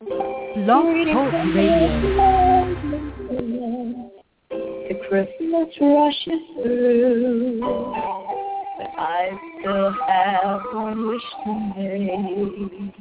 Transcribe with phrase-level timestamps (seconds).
[0.00, 1.90] Blog Talk Radio.
[4.60, 7.58] The Christmas rushes through,
[8.78, 12.94] but I still have one wish to make.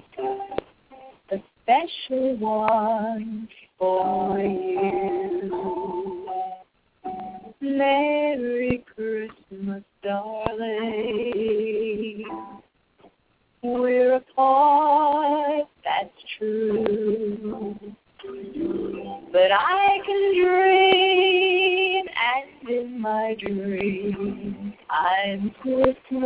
[1.30, 5.50] A special one for you.
[7.62, 10.98] Merry Christmas, darling.
[13.62, 17.76] We're apart, that's true.
[19.32, 26.26] But I can dream, and in my dream, I'm Christmasing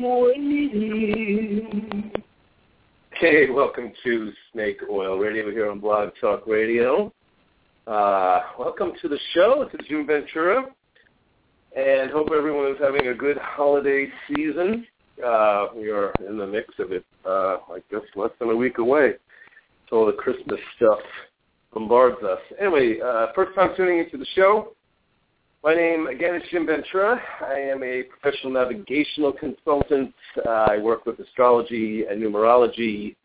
[0.00, 0.38] with
[0.72, 2.10] you.
[3.20, 7.12] Hey, welcome to Snake Oil Radio here on Blog Talk Radio.
[7.86, 9.68] Uh, welcome to the show.
[9.72, 10.64] It's Jim Ventura,
[11.76, 14.86] and hope everyone is having a good holiday season.
[15.22, 18.78] Uh, we are in the mix of it, uh, I guess, less than a week
[18.78, 19.14] away.
[19.88, 20.98] So all the Christmas stuff
[21.72, 22.40] bombards us.
[22.60, 24.74] Anyway, uh, first time tuning into the show.
[25.62, 27.20] My name, again, is Jim Ventura.
[27.40, 30.12] I am a professional navigational consultant.
[30.44, 33.16] Uh, I work with astrology and numerology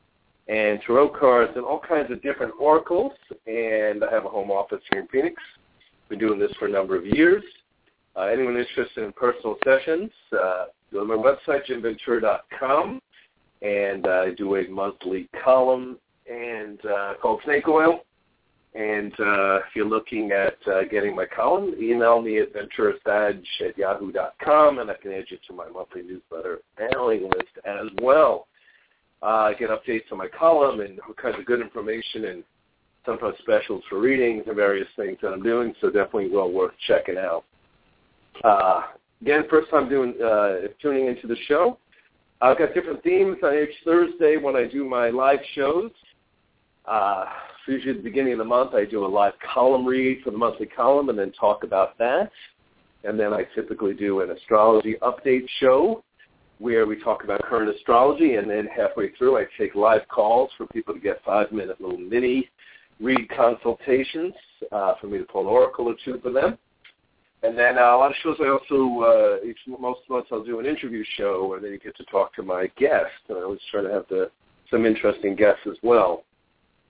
[0.47, 3.11] and tarot cards and all kinds of different oracles.
[3.45, 5.41] And I have a home office here in Phoenix.
[6.07, 7.43] Been doing this for a number of years.
[8.15, 13.01] Uh, anyone interested in personal sessions, uh, go to my website, jimventura.com,
[13.61, 15.97] and uh, I do a monthly column
[16.29, 18.01] and uh, called Snake Oil.
[18.75, 23.77] And uh, if you're looking at uh, getting my column, email me at venturasage at
[23.77, 28.47] yahoo.com, and I can add you to my monthly newsletter mailing list as well.
[29.21, 32.43] Uh, get updates on my column and all kinds of good information and
[33.05, 37.17] sometimes specials for readings and various things that I'm doing, so definitely well worth checking
[37.17, 37.43] out.
[38.43, 38.81] Uh,
[39.21, 41.77] again, first time doing uh, tuning into the show.
[42.41, 45.91] I've got different themes on each Thursday when I do my live shows.
[46.85, 47.25] Uh,
[47.67, 50.37] usually at the beginning of the month, I do a live column read for the
[50.37, 52.31] monthly column and then talk about that.
[53.03, 56.03] And then I typically do an astrology update show
[56.59, 58.35] where we talk about current astrology.
[58.35, 62.49] And then halfway through, I take live calls for people to get five-minute little mini
[62.99, 64.33] read consultations
[64.71, 66.57] uh, for me to pull an oracle or two for them.
[67.41, 70.65] And then uh, a lot of shows I also, uh, most months I'll do an
[70.65, 73.11] interview show and then you get to talk to my guest.
[73.29, 74.29] And I always try to have the,
[74.69, 76.23] some interesting guests as well.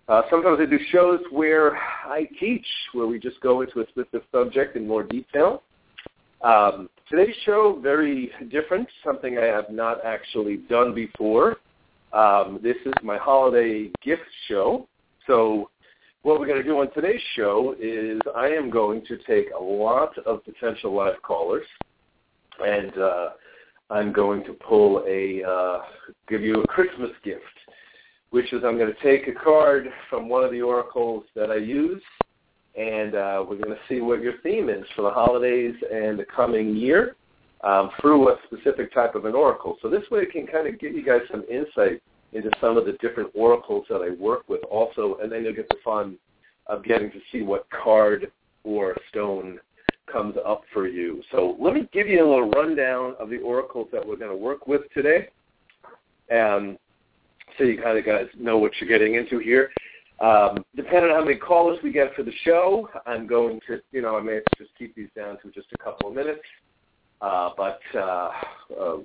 [0.07, 4.23] Uh, sometimes I do shows where I teach, where we just go into a specific
[4.31, 5.61] subject in more detail.
[6.41, 11.57] Um, today's show, very different, something I have not actually done before.
[12.11, 14.87] Um, this is my holiday gift show.
[15.27, 15.69] So
[16.23, 19.63] what we're going to do on today's show is I am going to take a
[19.63, 21.65] lot of potential live callers,
[22.59, 23.29] and uh,
[23.89, 25.79] I'm going to pull a, uh,
[26.27, 27.43] give you a Christmas gift
[28.31, 31.55] which is I'm going to take a card from one of the oracles that I
[31.55, 32.01] use,
[32.77, 36.25] and uh, we're going to see what your theme is for the holidays and the
[36.25, 37.15] coming year
[37.63, 39.77] um, through a specific type of an oracle.
[39.81, 42.01] So this way it can kind of give you guys some insight
[42.33, 45.69] into some of the different oracles that I work with also, and then you'll get
[45.69, 46.17] the fun
[46.67, 48.31] of getting to see what card
[48.63, 49.59] or stone
[50.11, 51.21] comes up for you.
[51.31, 54.37] So let me give you a little rundown of the oracles that we're going to
[54.37, 55.29] work with today.
[56.29, 56.77] and
[57.57, 59.69] so you kind of guys know what you're getting into here.
[60.21, 64.01] Um, depending on how many callers we get for the show, I'm going to, you
[64.01, 66.41] know, I may just keep these down to just a couple of minutes.
[67.21, 68.31] Uh, but uh,
[68.79, 68.97] uh,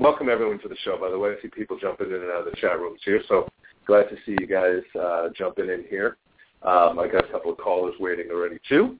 [0.00, 1.30] welcome everyone to the show, by the way.
[1.30, 3.46] I see people jumping in and out of the chat rooms here, so
[3.86, 6.16] glad to see you guys uh, jumping in here.
[6.62, 8.98] Um, I got a couple of callers waiting already too.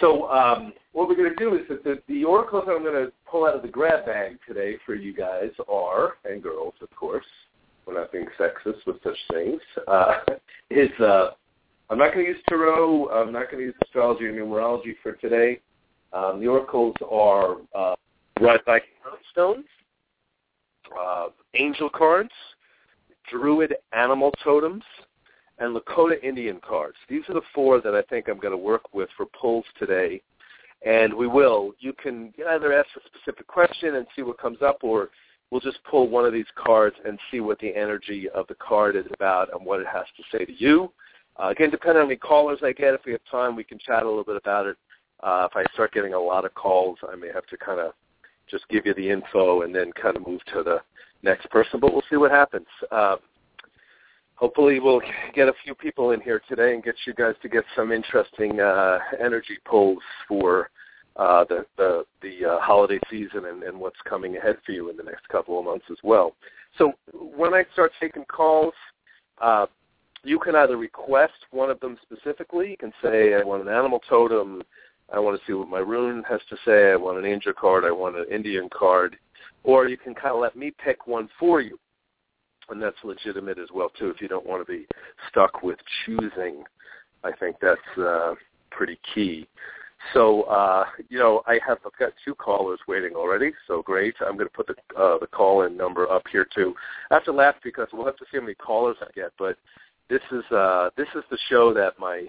[0.00, 3.10] So um, what we're going to do is that the, the oracles I'm going to
[3.28, 7.24] pull out of the grab bag today for you guys are, and girls, of course,
[7.86, 10.18] we're not being sexist with such things, uh,
[10.70, 11.30] is uh,
[11.88, 13.08] I'm not going to use tarot.
[13.08, 15.60] I'm not going to use astrology or numerology for today.
[16.12, 17.94] Um, the oracles are uh,
[18.40, 18.88] Red Viking
[19.32, 19.64] stones,
[20.98, 22.30] uh, angel cards,
[23.30, 24.84] druid animal totems,
[25.58, 26.96] and Lakota Indian cards.
[27.08, 30.20] These are the four that I think I'm going to work with for pulls today.
[30.86, 31.72] And we will.
[31.80, 35.10] You can either ask a specific question and see what comes up, or
[35.50, 38.94] we'll just pull one of these cards and see what the energy of the card
[38.94, 40.92] is about and what it has to say to you.
[41.40, 44.04] Uh, again, depending on the callers I get, if we have time, we can chat
[44.04, 44.76] a little bit about it.
[45.20, 47.92] Uh, if I start getting a lot of calls, I may have to kind of
[48.50, 50.80] just give you the info and then kind of move to the
[51.22, 52.66] next person, but we'll see what happens.
[52.90, 53.16] Uh,
[54.34, 55.02] hopefully we'll
[55.34, 58.60] get a few people in here today and get you guys to get some interesting
[58.60, 60.70] uh, energy pulls for
[61.16, 64.96] uh, the the, the uh, holiday season and, and what's coming ahead for you in
[64.96, 66.34] the next couple of months as well.
[66.76, 68.74] So when I start taking calls,
[69.42, 69.66] uh,
[70.22, 72.70] you can either request one of them specifically.
[72.70, 74.62] You can say, I want an animal totem.
[75.12, 76.92] I want to see what my rune has to say.
[76.92, 77.84] I want an angel card.
[77.84, 79.16] I want an Indian card.
[79.64, 81.78] Or you can kind of let me pick one for you.
[82.68, 84.86] And that's legitimate as well, too, if you don't want to be
[85.30, 86.64] stuck with choosing.
[87.24, 88.34] I think that's uh,
[88.70, 89.48] pretty key.
[90.14, 93.52] So, uh, you know, I have I've got two callers waiting already.
[93.66, 94.14] So great.
[94.20, 96.74] I'm going to put the uh, the call in number up here too.
[97.10, 99.32] I have to laugh because we'll have to see how many callers I get.
[99.38, 99.58] But
[100.08, 102.26] this is uh, this is the show that my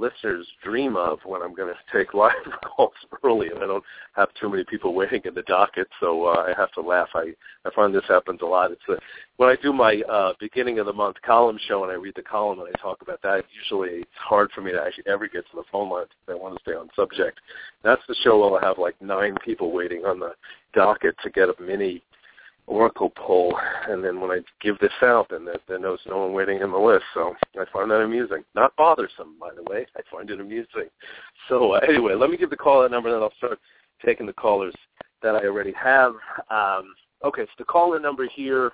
[0.00, 2.32] listeners dream of when I'm going to take live
[2.64, 2.92] calls
[3.22, 6.54] early, and I don't have too many people waiting in the docket, so uh, I
[6.56, 7.08] have to laugh.
[7.14, 8.72] I I find this happens a lot.
[8.72, 8.96] It's a,
[9.36, 12.22] when I do my uh, beginning of the month column show and I read the
[12.22, 13.44] column and I talk about that.
[13.54, 16.34] Usually, it's hard for me to actually ever get to the phone line if I
[16.34, 17.38] want to stay on subject.
[17.82, 20.32] That's the show where I'll have like nine people waiting on the
[20.72, 22.02] docket to get a mini
[22.66, 23.58] Oracle poll,
[23.88, 26.70] and then when I give this out, then there, there knows no one waiting in
[26.70, 27.04] the list.
[27.14, 28.44] So I find that amusing.
[28.54, 29.86] Not bothersome, by the way.
[29.96, 30.88] I find it amusing.
[31.48, 33.58] So uh, anyway, let me give the call that number, and then I'll start
[34.04, 34.74] taking the callers
[35.22, 36.12] that I already have.
[36.50, 38.72] Um, okay, so the call-in number here,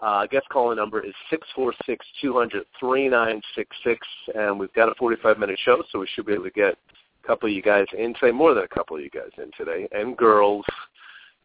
[0.00, 4.58] uh, guest call-in number is six four six two hundred three nine six six, and
[4.58, 6.76] we've got a 45-minute show, so we should be able to get
[7.22, 9.50] a couple of you guys in today, more than a couple of you guys in
[9.56, 10.64] today, and girls.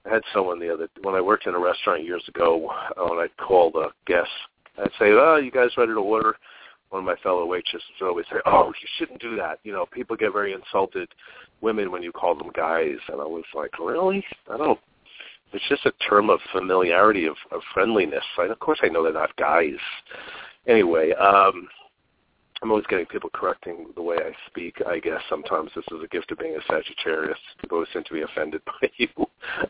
[0.05, 2.69] I had someone the other when I worked in a restaurant years ago.
[2.97, 4.31] Uh, when I'd call the guests,
[4.77, 6.35] I'd say, "Oh, you guys ready to order?"
[6.89, 9.59] One of my fellow waitresses would always say, "Oh, you shouldn't do that.
[9.63, 11.09] You know, people get very insulted,
[11.61, 14.25] women, when you call them guys." And I was like, "Really?
[14.49, 14.79] I don't."
[15.53, 18.23] It's just a term of familiarity, of, of friendliness.
[18.37, 19.77] And of course, I know they're not guys.
[20.67, 21.67] Anyway, um,
[22.63, 24.77] I'm always getting people correcting the way I speak.
[24.87, 27.37] I guess sometimes this is a gift of being a Sagittarius.
[27.59, 29.09] People always seem to be offended by you,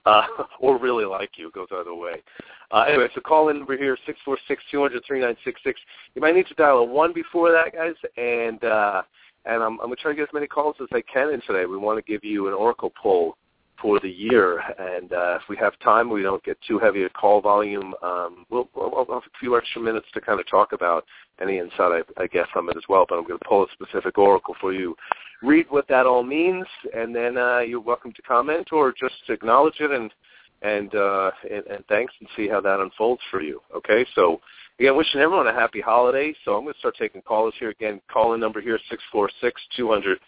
[0.06, 0.28] uh,
[0.60, 1.48] or really like you.
[1.48, 2.22] It goes either way.
[2.70, 5.60] Uh, anyway, so call in over here six four six two hundred three nine six
[5.64, 5.80] six.
[6.14, 9.02] You might need to dial a one before that, guys, and uh,
[9.46, 11.42] and I'm, I'm going to try to get as many calls as I can in
[11.48, 11.66] today.
[11.66, 13.38] We want to give you an oracle pull
[13.84, 14.60] for the year.
[14.80, 17.94] And uh, if we have time, we don't get too heavy a call volume.
[18.02, 21.06] Um, we'll, we'll, have a few extra minutes to kind of talk about
[21.42, 23.06] any insight, I, I guess, from it as well.
[23.08, 24.96] But I'm going to pull a specific oracle for you.
[25.44, 26.66] Read what that all means,
[26.96, 30.12] and then uh, you're welcome to comment or just acknowledge it and
[30.62, 33.62] and, uh, and and thanks and see how that unfolds for you.
[33.76, 34.40] Okay, so
[34.80, 36.34] again, wishing everyone a happy holiday.
[36.46, 38.00] So I'm going to start taking callers here again.
[38.10, 40.20] Call in number here six four six two hundred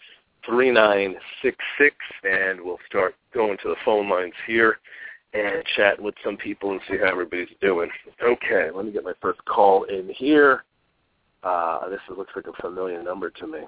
[0.46, 4.78] 3966, and we'll start going to the phone lines here
[5.34, 7.90] and chat with some people and see how everybody's doing.
[8.22, 10.64] Okay, let me get my first call in here.
[11.42, 13.60] Uh, this looks like a familiar number to me.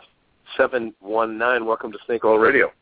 [0.56, 2.72] 719, welcome to Snake Oil Radio.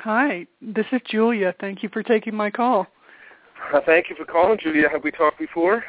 [0.00, 1.54] Hi, this is Julia.
[1.58, 2.86] Thank you for taking my call.
[3.72, 4.88] Uh, thank you for calling, Julia.
[4.90, 5.82] Have we talked before?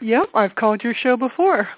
[0.00, 1.68] Yep, I've called your show before.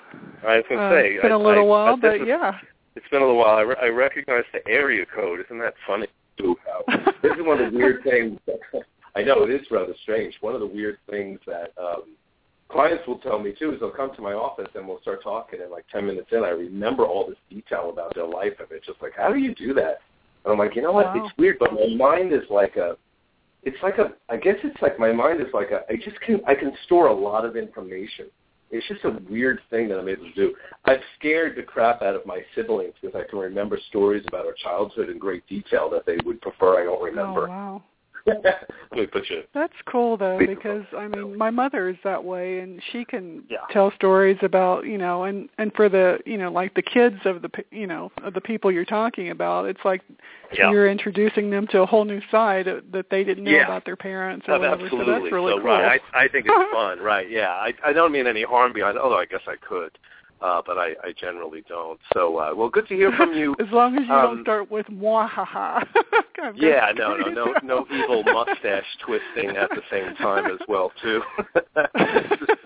[0.46, 1.08] I was going to uh, say.
[1.14, 2.58] It's been I, a little I, while, I, but is, yeah.
[2.96, 3.56] It's been a little while.
[3.56, 5.40] I, re- I recognize the area code.
[5.40, 6.06] Isn't that funny?
[6.38, 8.38] this is one of the weird things.
[9.16, 10.34] I know it is rather strange.
[10.40, 12.16] One of the weird things that um,
[12.68, 15.60] clients will tell me too is they'll come to my office and we'll start talking,
[15.60, 18.86] and like ten minutes in, I remember all this detail about their life, and it's
[18.86, 20.00] just like, how do you do that?
[20.44, 21.06] And I'm like, you know what?
[21.06, 21.24] Wow.
[21.24, 22.96] It's weird, but my mind is like a.
[23.62, 24.12] It's like a.
[24.28, 25.82] I guess it's like my mind is like a.
[25.88, 26.40] I just can.
[26.46, 28.26] I can store a lot of information.
[28.74, 30.52] It's just a weird thing that I'm able to do.
[30.84, 34.52] I've scared the crap out of my siblings because I can remember stories about our
[34.54, 37.46] childhood in great detail that they would prefer I don't oh, remember.
[37.46, 37.82] Oh wow.
[38.96, 39.42] Let put you.
[39.52, 43.58] That's cool though because I mean my mother is that way and she can Yeah.
[43.70, 47.42] tell stories about you know and and for the you know like the kids of
[47.42, 50.00] the you know of the people you're talking about it's like
[50.56, 50.70] Yeah.
[50.70, 53.64] you're introducing them to a whole new side that they didn't know Yeah.
[53.64, 55.12] about their parents or Oh, whatever absolutely.
[55.14, 55.66] so that's really so, cool.
[55.70, 56.00] Right.
[56.14, 57.00] I, I think it's fun.
[57.00, 57.28] Right.
[57.30, 57.50] Yeah.
[57.50, 58.96] I, I don't mean any harm behind.
[58.98, 59.98] Although I guess I could,
[60.40, 61.98] uh, but I, I generally don't.
[62.12, 63.54] So, uh, well, good to hear from you.
[63.60, 65.86] as long as you Um, don't start with mwahaha.
[66.56, 71.22] Yeah, no, no, no, no evil mustache twisting at the same time as well too.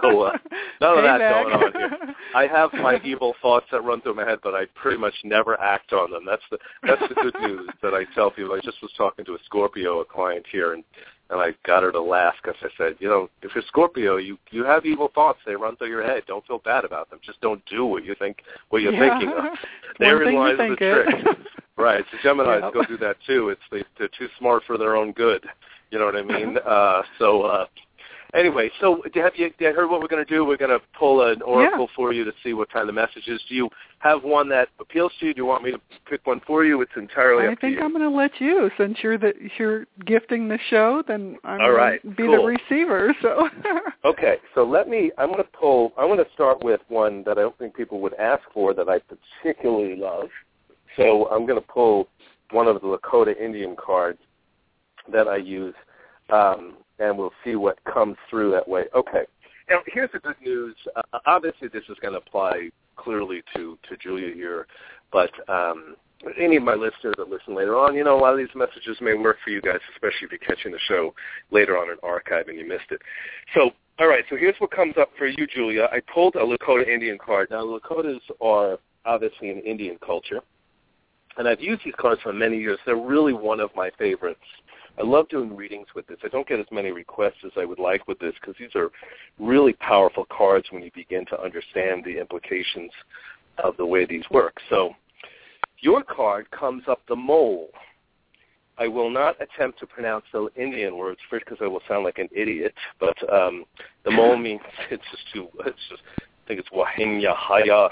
[0.02, 0.37] so uh,
[0.80, 2.14] none of that going on here.
[2.34, 5.60] I have my evil thoughts that run through my head, but I pretty much never
[5.60, 6.25] act on them.
[6.26, 8.52] That's the that's the good news that I tell people.
[8.54, 10.82] I just was talking to a Scorpio, a client here, and
[11.30, 14.38] and I got her to laugh because I said, you know, if you're Scorpio, you
[14.50, 15.38] you have evil thoughts.
[15.44, 16.23] They run through your head.
[16.26, 17.20] Don't feel bad about them.
[17.25, 19.18] Just don't do what you think what you're Yeah.
[19.18, 19.58] thinking of.
[19.99, 21.37] Therein you lies the think trick.
[21.76, 22.04] Right.
[22.11, 22.73] So Gemini's Yep.
[22.73, 23.50] go do that too.
[23.50, 25.44] It's they, they're too smart for their own good.
[25.92, 26.58] You know what I mean?
[26.66, 27.66] uh, so uh,
[28.35, 30.44] anyway, so have you, have you heard what we're going to do?
[30.44, 31.97] We're going to pull an oracle yeah.
[31.97, 33.40] for you to see what kind of messages.
[33.49, 33.68] Do you
[34.00, 35.35] have one that appeals to you?
[35.35, 36.80] Do you want me to pick one for you?
[36.82, 37.75] It's entirely I up to you.
[37.75, 41.02] I think I'm going to let you, since you're the you're gifting the show.
[41.06, 42.47] Then I'm All right, going to be cool.
[42.47, 43.14] the receiver.
[43.23, 43.49] So.
[44.04, 45.11] okay, so let me.
[45.18, 45.92] I'm going to pull.
[45.99, 48.88] I'm going to start with one that I don't think people would ask for that
[48.88, 50.28] I particularly love.
[50.97, 52.08] So I'm going to pull
[52.50, 54.18] one of the Lakota Indian cards
[55.12, 55.75] that I use,
[56.30, 58.85] um, and we'll see what comes through that way.
[58.95, 59.25] Okay.
[59.71, 60.75] Now, here's the good news.
[60.97, 64.67] Uh, obviously, this is going to apply clearly to, to Julia here,
[65.12, 65.97] but um,
[66.40, 68.97] any of my listeners that listen later on, you know, a lot of these messages
[69.00, 71.14] may work for you guys, especially if you're catching the show
[71.50, 73.00] later on in archive and you missed it.
[73.55, 75.88] So, all right, so here's what comes up for you, Julia.
[75.93, 77.49] I pulled a Lakota Indian card.
[77.50, 80.40] Now, Lakotas are obviously an Indian culture,
[81.37, 82.78] and I've used these cards for many years.
[82.85, 84.40] They're really one of my favorites.
[84.99, 86.19] I love doing readings with this.
[86.25, 88.90] I don't get as many requests as I would like with this because these are
[89.38, 92.90] really powerful cards when you begin to understand the implications
[93.62, 94.57] of the way these work.
[94.69, 94.95] So
[95.81, 97.69] your card comes up the mole.
[98.76, 102.19] I will not attempt to pronounce the Indian words first because I will sound like
[102.19, 102.75] an idiot.
[102.99, 103.64] But um,
[104.05, 105.49] the mole means it's just too.
[105.61, 107.88] It's just I think it's wahinya haya.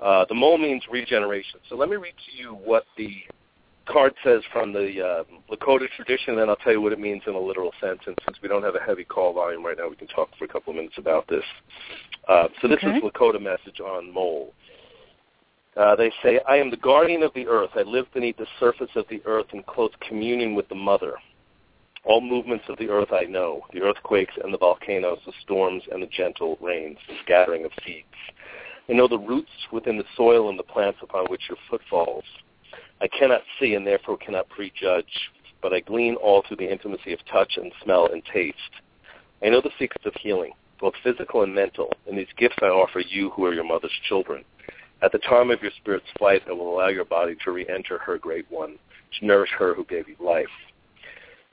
[0.00, 1.60] Uh, the mole means regeneration.
[1.68, 3.16] So let me read to you what the
[3.90, 7.22] card says from the uh, Lakota tradition, and then I'll tell you what it means
[7.26, 8.00] in a literal sense.
[8.06, 10.44] And since we don't have a heavy call volume right now, we can talk for
[10.44, 11.44] a couple of minutes about this.
[12.28, 12.96] Uh, so this okay.
[12.96, 14.52] is Lakota message on mole.
[15.76, 17.70] Uh, they say, I am the guardian of the earth.
[17.74, 21.14] I live beneath the surface of the earth in close communion with the mother.
[22.04, 26.02] All movements of the earth I know, the earthquakes and the volcanoes, the storms and
[26.02, 28.06] the gentle rains, the scattering of seeds.
[28.88, 32.24] I know the roots within the soil and the plants upon which your foot falls.
[33.00, 35.30] I cannot see and therefore cannot prejudge,
[35.62, 38.56] but I glean all through the intimacy of touch and smell and taste.
[39.42, 43.00] I know the secrets of healing, both physical and mental, and these gifts I offer
[43.00, 44.44] you who are your mother's children.
[45.02, 48.18] At the time of your spirit's flight, I will allow your body to re-enter her
[48.18, 48.76] great one,
[49.18, 50.46] to nourish her who gave you life.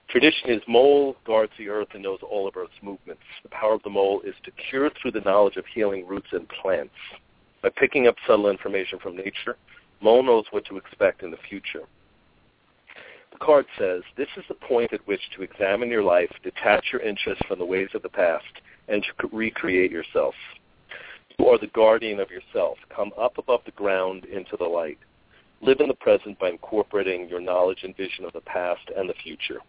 [0.10, 3.22] Tradition is mole guards the earth and knows all of earth's movements.
[3.44, 6.48] The power of the mole is to cure through the knowledge of healing roots and
[6.62, 6.94] plants.
[7.62, 9.58] By picking up subtle information from nature,
[10.02, 11.84] Mole knows what to expect in the future.
[13.32, 17.02] The card says, this is the point at which to examine your life, detach your
[17.02, 18.46] interests from the ways of the past,
[18.88, 20.34] and to recreate yourself.
[21.38, 22.78] You are the guardian of yourself.
[22.90, 24.98] Come up above the ground into the light.
[25.62, 29.14] Live in the present by incorporating your knowledge and vision of the past and the
[29.24, 29.60] future.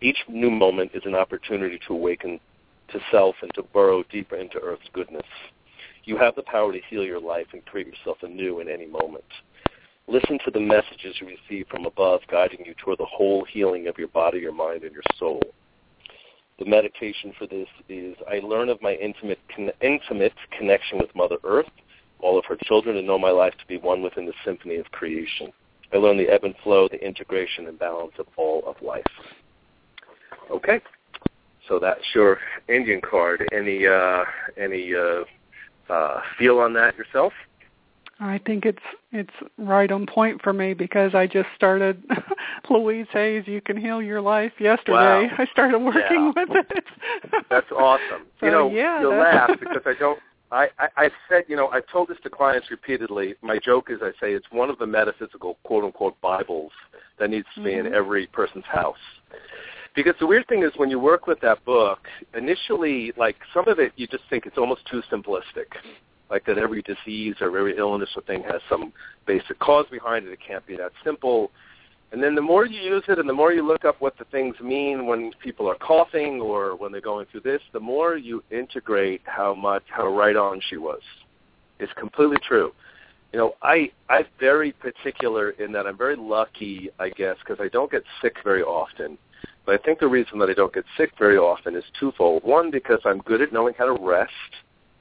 [0.00, 2.40] Each new moment is an opportunity to awaken
[2.88, 5.26] to self and to burrow deeper into Earth's goodness.
[6.04, 9.24] You have the power to heal your life and create yourself anew in any moment.
[10.10, 13.96] Listen to the messages you receive from above guiding you toward the whole healing of
[13.96, 15.40] your body, your mind, and your soul.
[16.58, 21.36] The meditation for this is I learn of my intimate, con- intimate connection with Mother
[21.44, 21.70] Earth,
[22.18, 24.90] all of her children, and know my life to be one within the symphony of
[24.90, 25.52] creation.
[25.92, 29.04] I learn the ebb and flow, the integration and balance of all of life.
[30.50, 30.80] Okay,
[31.68, 32.38] so that's your
[32.68, 33.48] Indian card.
[33.52, 34.24] Any uh,
[34.60, 35.22] any uh,
[35.92, 37.32] uh, feel on that yourself?
[38.20, 42.04] I think it's it's right on point for me because I just started
[42.70, 44.92] Louise Hay's, You Can Heal Your Life yesterday.
[44.92, 45.30] Wow.
[45.38, 46.44] I started working yeah.
[46.46, 46.84] with it.
[47.50, 48.26] That's awesome.
[48.38, 50.18] So, you know, yeah, you'll laugh because I don't
[50.52, 53.36] I, I, I've said, you know, I've told this to clients repeatedly.
[53.40, 56.72] My joke is I say it's one of the metaphysical quote unquote Bibles
[57.18, 57.86] that needs to be mm-hmm.
[57.86, 58.96] in every person's house.
[59.94, 62.00] Because the weird thing is when you work with that book,
[62.34, 65.66] initially, like some of it, you just think it's almost too simplistic
[66.30, 68.92] like that every disease or every illness or thing has some
[69.26, 70.32] basic cause behind it.
[70.32, 71.50] It can't be that simple.
[72.12, 74.24] And then the more you use it and the more you look up what the
[74.26, 78.42] things mean when people are coughing or when they're going through this, the more you
[78.50, 81.00] integrate how much, how right on she was.
[81.78, 82.72] It's completely true.
[83.32, 87.68] You know, I, I'm very particular in that I'm very lucky, I guess, because I
[87.68, 89.16] don't get sick very often.
[89.64, 92.42] But I think the reason that I don't get sick very often is twofold.
[92.42, 94.32] One, because I'm good at knowing how to rest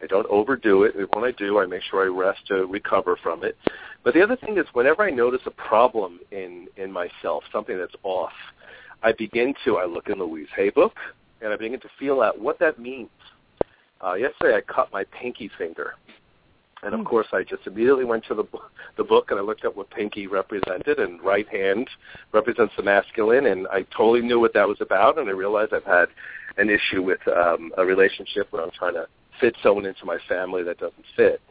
[0.01, 0.95] I don't overdo it.
[1.13, 3.57] When I do, I make sure I rest to recover from it.
[4.03, 7.95] But the other thing is whenever I notice a problem in, in myself, something that's
[8.03, 8.31] off,
[9.03, 10.93] I begin to, I look in Louise Hay book,
[11.41, 13.09] and I begin to feel out what that means.
[14.03, 15.95] Uh, yesterday I cut my pinky finger.
[16.81, 17.05] And of Hmm.
[17.07, 18.45] course, I just immediately went to the
[18.95, 21.89] the book and I looked up what pinky represented, and right hand
[22.31, 25.17] represents the masculine, and I totally knew what that was about.
[25.17, 26.07] And I realized I've had
[26.57, 29.07] an issue with um, a relationship where I'm trying to
[29.39, 31.41] fit someone into my family that doesn't fit.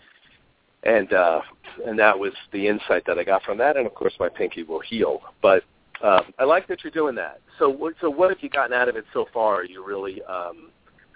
[0.84, 1.40] And uh,
[1.86, 3.76] and that was the insight that I got from that.
[3.76, 5.20] And of course, my pinky will heal.
[5.42, 5.64] But
[6.02, 7.40] um, I like that you're doing that.
[7.58, 9.64] So so what have you gotten out of it so far?
[9.64, 10.70] You really um,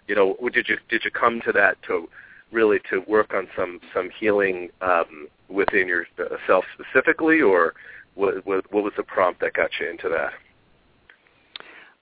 [0.09, 2.09] you know, did you did you come to that to
[2.51, 7.75] really to work on some some healing um, within yourself specifically, or
[8.15, 10.33] what, what, what was the prompt that got you into that?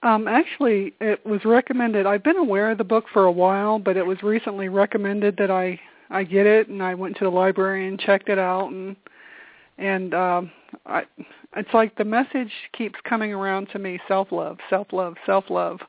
[0.03, 2.07] Um, actually, it was recommended.
[2.07, 5.51] I've been aware of the book for a while, but it was recently recommended that
[5.51, 5.79] I
[6.09, 8.95] I get it, and I went to the library and checked it out, and
[9.77, 10.51] and um,
[10.85, 11.03] I,
[11.55, 15.79] it's like the message keeps coming around to me: self love, self love, self love,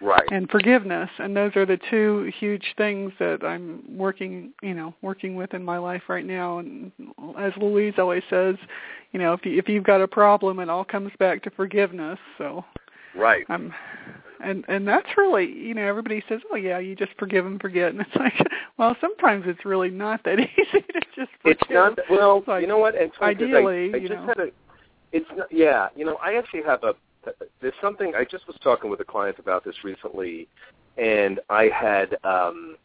[0.00, 4.94] right, and forgiveness, and those are the two huge things that I'm working, you know,
[5.02, 6.58] working with in my life right now.
[6.58, 6.92] And
[7.38, 8.56] as Louise always says,
[9.12, 12.18] you know, if you, if you've got a problem, it all comes back to forgiveness.
[12.38, 12.64] So,
[13.14, 13.72] right, I'm
[14.42, 17.90] and and that's really you know everybody says oh yeah you just forgive and forget.
[17.90, 18.34] And it's like
[18.78, 21.58] well sometimes it's really not that easy to just forgive.
[21.60, 23.00] It's not well it's like, you know what?
[23.00, 24.26] And ideally I, I you just know.
[24.26, 24.48] had a
[25.12, 26.94] it's not yeah you know I actually have a
[27.60, 30.48] there's something I just was talking with a client about this recently
[30.98, 32.76] and I had um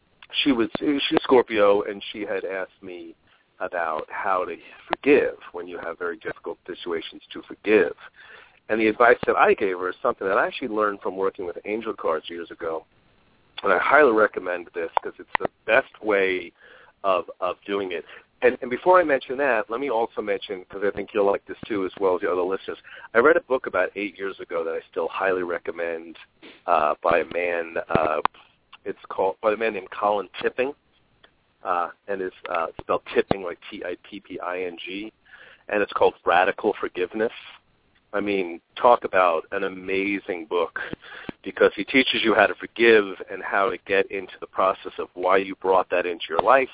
[0.44, 3.16] she was she's Scorpio and she had asked me
[3.60, 4.56] about how to
[4.88, 7.96] forgive when you have very difficult situations to forgive
[8.70, 11.46] and the advice that I gave her is something that I actually learned from working
[11.46, 12.86] with angel cards years ago.
[13.64, 16.52] And I highly recommend this because it's the best way
[17.04, 18.06] of of doing it.
[18.42, 21.44] And, and before I mention that, let me also mention, because I think you'll like
[21.48, 22.78] this too as well as the other listeners,
[23.16, 26.18] I read a book about eight years ago that I still highly recommend
[26.68, 28.22] uh, by a man, uh,
[28.86, 30.74] it's called, by a man named Colin Tipping,
[31.64, 35.12] uh, and it's uh, spelled Tipping like T-I-P-P-I-N-G,
[35.70, 37.34] and it's called Radical Forgiveness
[38.18, 40.80] I mean, talk about an amazing book
[41.44, 45.08] because he teaches you how to forgive and how to get into the process of
[45.14, 46.68] why you brought that into your life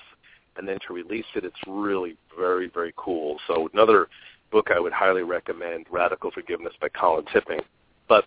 [0.56, 1.44] and then to release it.
[1.44, 3.40] It's really very, very cool.
[3.48, 4.08] So another
[4.52, 7.60] book I would highly recommend, Radical Forgiveness by Colin Tipping.
[8.08, 8.24] But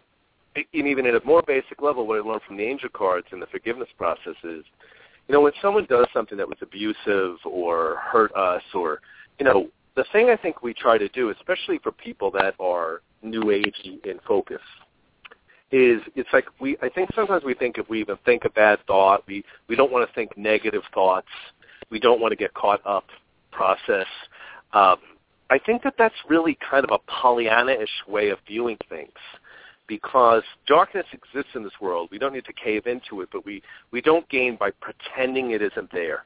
[0.74, 3.46] even at a more basic level, what I learned from the angel cards and the
[3.46, 4.62] forgiveness process is,
[5.26, 9.00] you know, when someone does something that was abusive or hurt us or,
[9.38, 13.00] you know, the thing I think we try to do, especially for people that are
[13.22, 14.60] new agey in focus,
[15.72, 18.78] is it's like we I think sometimes we think if we even think a bad
[18.86, 21.28] thought, we we don't want to think negative thoughts,
[21.90, 23.06] we don't want to get caught up
[23.50, 24.06] process.
[24.72, 24.98] Um,
[25.48, 29.12] I think that that's really kind of a Pollyanna-ish way of viewing things
[29.86, 32.08] because darkness exists in this world.
[32.10, 35.62] We don't need to cave into it, but we, we don't gain by pretending it
[35.62, 36.24] isn't there.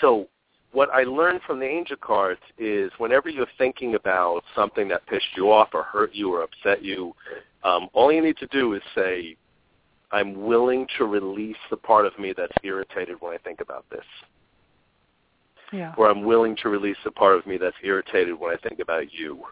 [0.00, 0.28] So
[0.72, 5.36] what I learned from the angel cards is whenever you're thinking about something that pissed
[5.36, 7.14] you off or hurt you or upset you,
[7.62, 9.36] um, all you need to do is say,
[10.10, 14.04] I'm willing to release the part of me that's irritated when I think about this.
[15.72, 15.94] Yeah.
[15.96, 19.12] Or I'm willing to release the part of me that's irritated when I think about
[19.12, 19.42] you.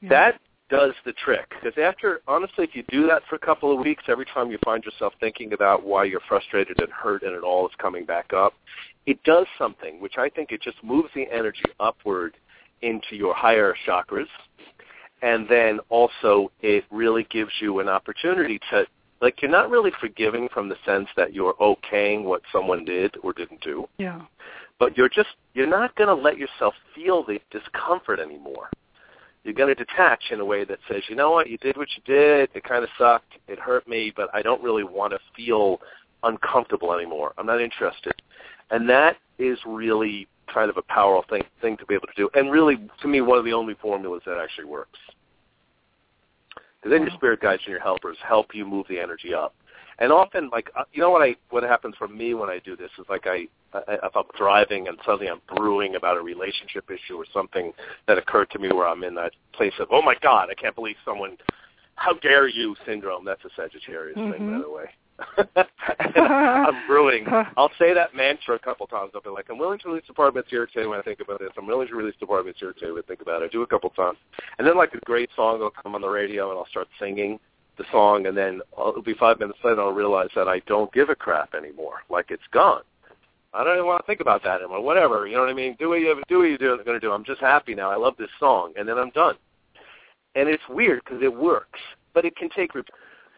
[0.00, 0.08] Yeah.
[0.08, 1.50] That does the trick.
[1.50, 4.58] Because after, honestly, if you do that for a couple of weeks, every time you
[4.64, 8.32] find yourself thinking about why you're frustrated and hurt and it all is coming back
[8.32, 8.54] up,
[9.06, 12.36] it does something, which I think it just moves the energy upward
[12.82, 14.26] into your higher chakras.
[15.22, 18.84] And then also it really gives you an opportunity to,
[19.22, 23.32] like you're not really forgiving from the sense that you're okaying what someone did or
[23.32, 23.88] didn't do.
[23.98, 24.22] Yeah.
[24.78, 28.68] But you're just, you're not going to let yourself feel the discomfort anymore
[29.46, 31.86] you're going to detach in a way that says, you know what, you did what
[31.96, 32.50] you did.
[32.52, 33.34] It kind of sucked.
[33.46, 35.80] It hurt me, but I don't really want to feel
[36.26, 37.32] uncomfortable anymore.
[37.38, 38.14] I'm not interested.
[38.70, 42.30] And that is really kind of a powerful thing, thing to be able to do.
[42.34, 44.98] And really, to me, one of the only formulas that actually works.
[46.54, 49.54] Because then your spirit guides and your helpers help you move the energy up.
[49.98, 52.76] And often, like uh, you know what I what happens for me when I do
[52.76, 56.90] this is like I, I if I'm driving and suddenly I'm brewing about a relationship
[56.90, 57.72] issue or something
[58.06, 60.74] that occurred to me where I'm in that place of oh my god I can't
[60.74, 61.38] believe someone
[61.94, 64.32] how dare you syndrome that's a Sagittarius mm-hmm.
[64.32, 64.84] thing by the way.
[65.38, 67.26] I'm brewing.
[67.56, 69.12] I'll say that mantra a couple times.
[69.14, 71.50] I'll be like, I'm willing to release part that's irritating when I think about this.
[71.56, 73.46] I'm willing to release part that's irritating when I think about it.
[73.46, 74.18] I do a couple times.
[74.58, 77.38] And then like a great song will come on the radio and I'll start singing
[77.76, 81.10] the song, and then it'll be five minutes later, I'll realize that I don't give
[81.10, 82.02] a crap anymore.
[82.08, 82.82] Like it's gone.
[83.52, 84.82] I don't even want to think about that anymore.
[84.82, 85.76] Whatever, you know what I mean?
[85.78, 87.12] Do what you do what you're going to do.
[87.12, 87.90] I'm just happy now.
[87.90, 89.36] I love this song, and then I'm done.
[90.34, 91.80] And it's weird because it works,
[92.12, 92.72] but it can take.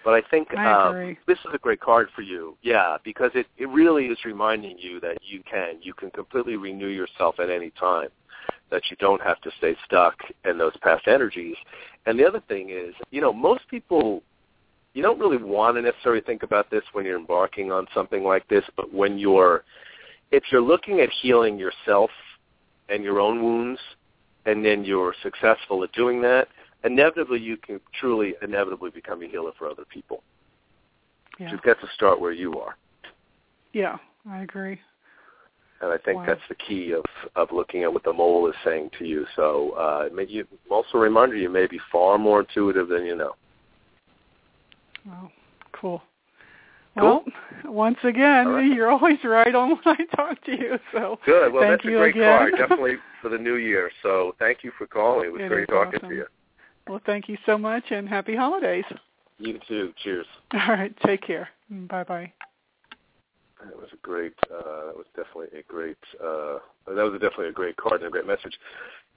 [0.05, 2.57] But I think I um, this is a great card for you.
[2.63, 6.89] Yeah, because it it really is reminding you that you can you can completely renew
[6.89, 8.09] yourself at any time.
[8.71, 11.57] That you don't have to stay stuck in those past energies.
[12.07, 14.23] And the other thing is, you know, most people
[14.95, 18.49] you don't really want to necessarily think about this when you're embarking on something like
[18.49, 19.63] this, but when you're,
[20.33, 22.11] if you're looking at healing yourself
[22.89, 23.81] and your own wounds,
[24.47, 26.49] and then you're successful at doing that,
[26.85, 30.23] inevitably you can truly, inevitably become a healer for other people.
[31.39, 31.51] Yeah.
[31.51, 32.77] You've got to start where you are.
[33.73, 33.97] Yeah,
[34.29, 34.81] I agree.
[35.81, 36.27] And I think Wow.
[36.27, 37.05] that's the key of
[37.37, 39.25] of looking at what the mole is saying to you.
[39.37, 43.05] So uh, it may you also a reminder you may be far more intuitive than
[43.05, 43.37] you know.
[45.07, 45.31] Well,
[45.73, 46.03] cool.
[46.99, 47.25] Cool.
[47.65, 48.67] Well, once again, right.
[48.67, 50.79] you're always right on when I talk to you.
[50.93, 51.53] So Good.
[51.53, 52.39] Well, Thank that's a great again.
[52.39, 53.91] card, definitely for the new year.
[54.03, 55.27] So thank you for calling.
[55.27, 56.09] It was It great talking awesome.
[56.09, 56.27] to you.
[56.89, 58.85] Well, thank you so much, and happy holidays.
[59.39, 59.93] You too.
[60.03, 60.27] Cheers.
[60.53, 61.49] All right, take care.
[61.71, 62.33] Bye bye.
[63.65, 64.35] That was a great.
[64.51, 65.99] Uh, that was definitely a great.
[66.23, 68.57] Uh, that was definitely a great card and a great message.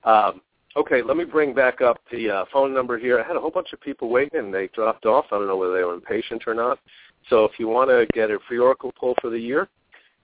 [0.04, 0.42] Um,
[0.76, 3.20] okay, let me bring back up the uh, phone number here.
[3.20, 5.26] I had a whole bunch of people waiting, and they dropped off.
[5.32, 6.80] I don't know whether they were impatient or not.
[7.30, 9.70] So if you want to get a free Oracle pull for the year,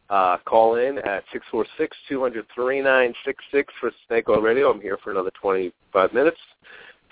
[0.10, 4.30] uh, call in at six four six two hundred three nine six six for Snake
[4.30, 4.72] Oil Radio.
[4.72, 6.38] I'm here for another 25 minutes.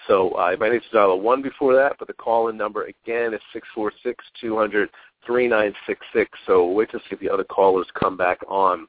[0.08, 2.84] So uh, you might need to dial a 1 before that, but the call-in number
[2.86, 4.90] again is six four six two hundred
[5.26, 6.32] three nine six six.
[6.46, 8.88] So wait to see if the other callers come back on.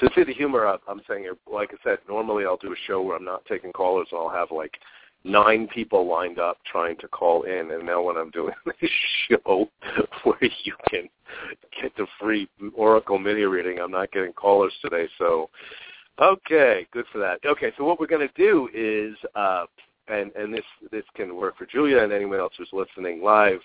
[0.00, 1.36] So see the humor I'm I'm saying here.
[1.50, 4.28] Like I said, normally I'll do a show where I'm not taking callers and I'll
[4.28, 4.78] have like
[5.24, 7.72] nine people lined up trying to call in.
[7.72, 8.90] And now when I'm doing this
[9.28, 9.68] show
[10.22, 11.08] where you can
[11.80, 15.08] get the free Oracle mini reading, I'm not getting callers today.
[15.18, 15.50] So
[16.20, 17.38] okay, good for that.
[17.44, 19.66] Okay, so what we're going to do is, uh,
[20.10, 23.60] and and this this can work for Julia and anyone else who's listening live.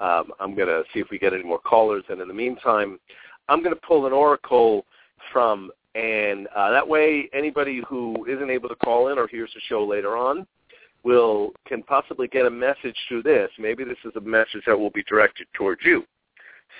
[0.00, 2.98] Um, I'm going to see if we get any more callers, and in the meantime,
[3.48, 4.84] I'm going to pull an oracle
[5.32, 9.60] from, and uh, that way anybody who isn't able to call in or hears the
[9.68, 10.46] show later on
[11.04, 13.50] will can possibly get a message through this.
[13.58, 16.04] Maybe this is a message that will be directed towards you.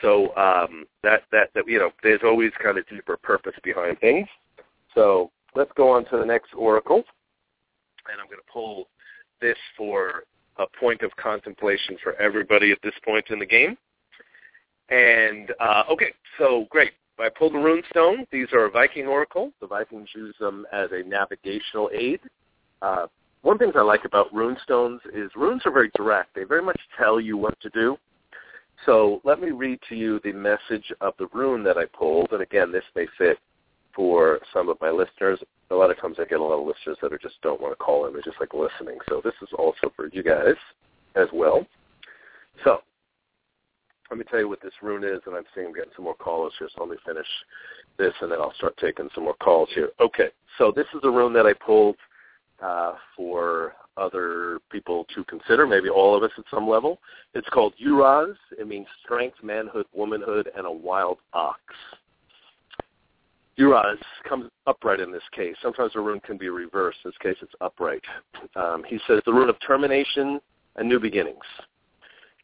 [0.00, 4.26] So um, that that that you know, there's always kind of deeper purpose behind things.
[4.94, 7.04] So let's go on to the next oracle,
[8.10, 8.88] and I'm going to pull
[9.42, 10.24] this for
[10.58, 13.76] a point of contemplation for everybody at this point in the game.
[14.88, 16.92] And uh, okay, so great.
[17.18, 18.26] I pulled the rune stone.
[18.32, 19.52] These are a Viking oracle.
[19.60, 22.20] The Vikings use them as a navigational aid.
[22.80, 23.06] Uh,
[23.42, 26.34] one of the things I like about rune stones is runes are very direct.
[26.34, 27.96] They very much tell you what to do.
[28.86, 32.32] So let me read to you the message of the rune that I pulled.
[32.32, 33.38] And again, this may fit
[33.94, 35.38] for some of my listeners.
[35.70, 37.72] A lot of times I get a lot of listeners that are just don't want
[37.72, 38.12] to call in.
[38.12, 38.98] They're just like listening.
[39.08, 40.56] So this is also for you guys
[41.14, 41.66] as well.
[42.64, 42.80] So
[44.10, 46.14] let me tell you what this rune is, and I'm seeing I'm getting some more
[46.14, 47.26] callers here, so let me finish
[47.96, 49.88] this, and then I'll start taking some more calls here.
[50.00, 50.28] Okay,
[50.58, 51.96] so this is a rune that I pulled
[52.62, 56.98] uh, for other people to consider, maybe all of us at some level.
[57.32, 58.36] It's called Uruz.
[58.58, 61.60] It means strength, manhood, womanhood, and a wild ox.
[63.56, 65.54] Uruz comes upright in this case.
[65.62, 66.98] Sometimes the rune can be reversed.
[67.04, 68.02] In this case, it's upright.
[68.56, 70.40] Um, he says the rune of termination
[70.76, 71.44] and new beginnings.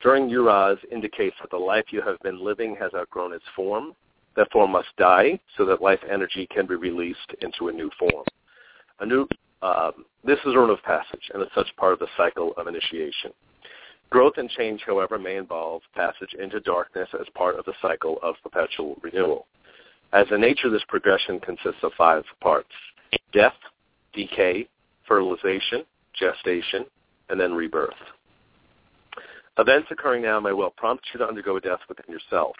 [0.02, 3.94] During Uruz indicates that the life you have been living has outgrown its form.
[4.36, 8.24] That form must die so that life energy can be released into a new form.
[9.00, 9.26] A new,
[9.62, 12.68] um, this is a rune of passage, and it's such part of the cycle of
[12.68, 13.32] initiation.
[14.10, 18.36] Growth and change, however, may involve passage into darkness as part of the cycle of
[18.42, 19.46] perpetual renewal.
[20.12, 22.70] As a nature, this progression consists of five parts.
[23.32, 23.54] Death,
[24.14, 24.68] decay,
[25.06, 25.84] fertilization,
[26.18, 26.86] gestation,
[27.28, 27.94] and then rebirth.
[29.58, 32.54] Events occurring now may well prompt you to undergo a death within yourself.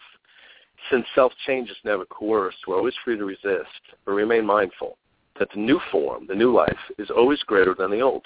[0.91, 4.97] Since self-change is never coerced, we're always free to resist, but remain mindful
[5.39, 8.25] that the new form, the new life, is always greater than the old.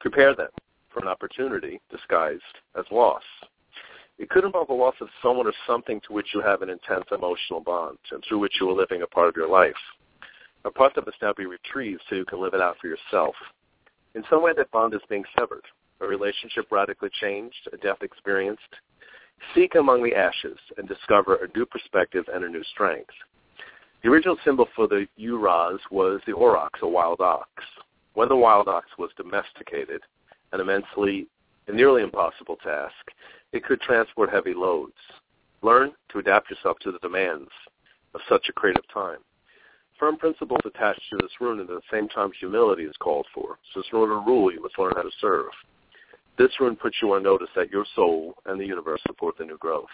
[0.00, 0.48] Prepare then
[0.92, 2.42] for an opportunity disguised
[2.78, 3.22] as loss.
[4.18, 7.04] It could involve the loss of someone or something to which you have an intense
[7.12, 9.74] emotional bond and through which you are living a part of your life.
[10.64, 13.34] A part that must now be retrieved so you can live it out for yourself.
[14.14, 15.64] In some way that bond is being severed,
[16.00, 18.62] a relationship radically changed, a death experienced.
[19.54, 23.12] Seek among the ashes and discover a new perspective and a new strength.
[24.02, 27.48] The original symbol for the Uruz was the aurochs, a wild ox.
[28.14, 30.00] When the wild ox was domesticated,
[30.52, 31.26] an immensely
[31.68, 32.94] and nearly impossible task,
[33.56, 34.92] it could transport heavy loads.
[35.62, 37.50] Learn to adapt yourself to the demands
[38.14, 39.18] of such a creative time.
[39.98, 43.58] Firm principles attached to this rune, and at the same time humility is called for.
[43.72, 45.46] Since in order to rule, you must learn how to serve.
[46.36, 49.56] This rune puts you on notice that your soul and the universe support the new
[49.56, 49.86] growth.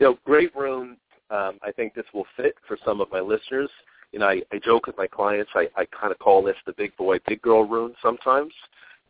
[0.00, 0.96] You know, great rune.
[1.30, 3.68] Um, I think this will fit for some of my listeners.
[4.12, 5.50] You know, I, I joke with my clients.
[5.54, 7.94] I, I kind of call this the big boy, big girl rune.
[8.02, 8.52] Sometimes,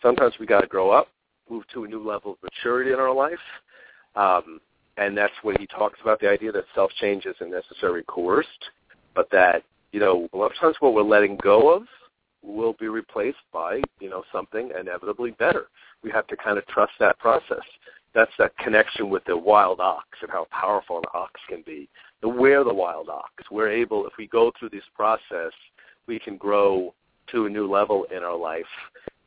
[0.03, 1.07] sometimes we got to grow up,
[1.53, 3.35] move to a new level of maturity in our life,
[4.17, 4.61] um,
[4.97, 8.71] and that's when he talks about the idea that self change isn't necessarily coerced,
[9.15, 9.63] but that
[9.93, 11.83] you know a lot of times what we're letting go of
[12.43, 15.69] will be replaced by, you know, something inevitably better.
[16.03, 17.63] We have to kind of trust that process.
[18.15, 21.89] that's that connection with the wild ox and how powerful an ox can be.
[22.23, 23.33] And we're the wild ox.
[23.51, 25.53] We're able, if we go through this process,
[26.07, 26.95] we can grow
[27.29, 28.67] to a new level in our life.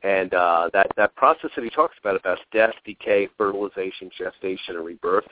[0.05, 4.85] And uh, that that process that he talks about about death, decay, fertilization, gestation, and
[4.85, 5.25] rebirth.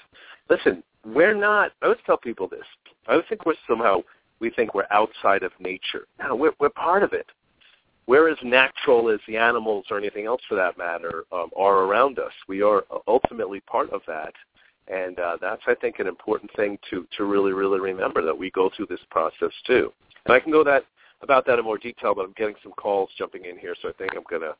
[0.49, 1.73] Listen, we're not.
[1.83, 2.65] I always tell people this.
[3.07, 4.01] I always think we're somehow
[4.39, 6.07] we think we're outside of nature.
[6.17, 7.27] No, we're we're part of it.
[8.07, 12.17] We're as natural as the animals or anything else for that matter um, are around
[12.17, 12.33] us.
[12.47, 14.33] We are ultimately part of that.
[14.87, 18.51] And uh, that's, I think, an important thing to, to really, really remember that we
[18.51, 19.93] go through this process too.
[20.25, 20.83] And I can go that
[21.23, 23.93] about that in more detail, but I'm getting some calls jumping in here, so I
[23.93, 24.55] think I'm going to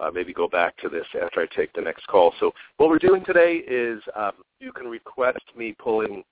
[0.00, 2.32] uh, maybe go back to this after I take the next call.
[2.40, 6.24] So what we're doing today is um, you can request me pulling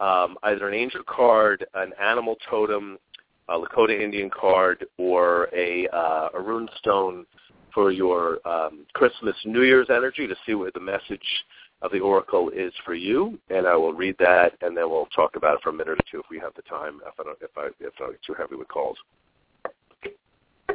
[0.00, 2.98] um, either an angel card, an animal totem,
[3.48, 7.26] a Lakota Indian card, or a, uh, a rune stone
[7.74, 11.20] for your um, Christmas, New Year's energy to see what the message
[11.82, 15.36] of the oracle is for you, and I will read that, and then we'll talk
[15.36, 17.00] about it for a minute or two if we have the time.
[17.06, 18.98] If I don't, if I if I get too heavy with calls.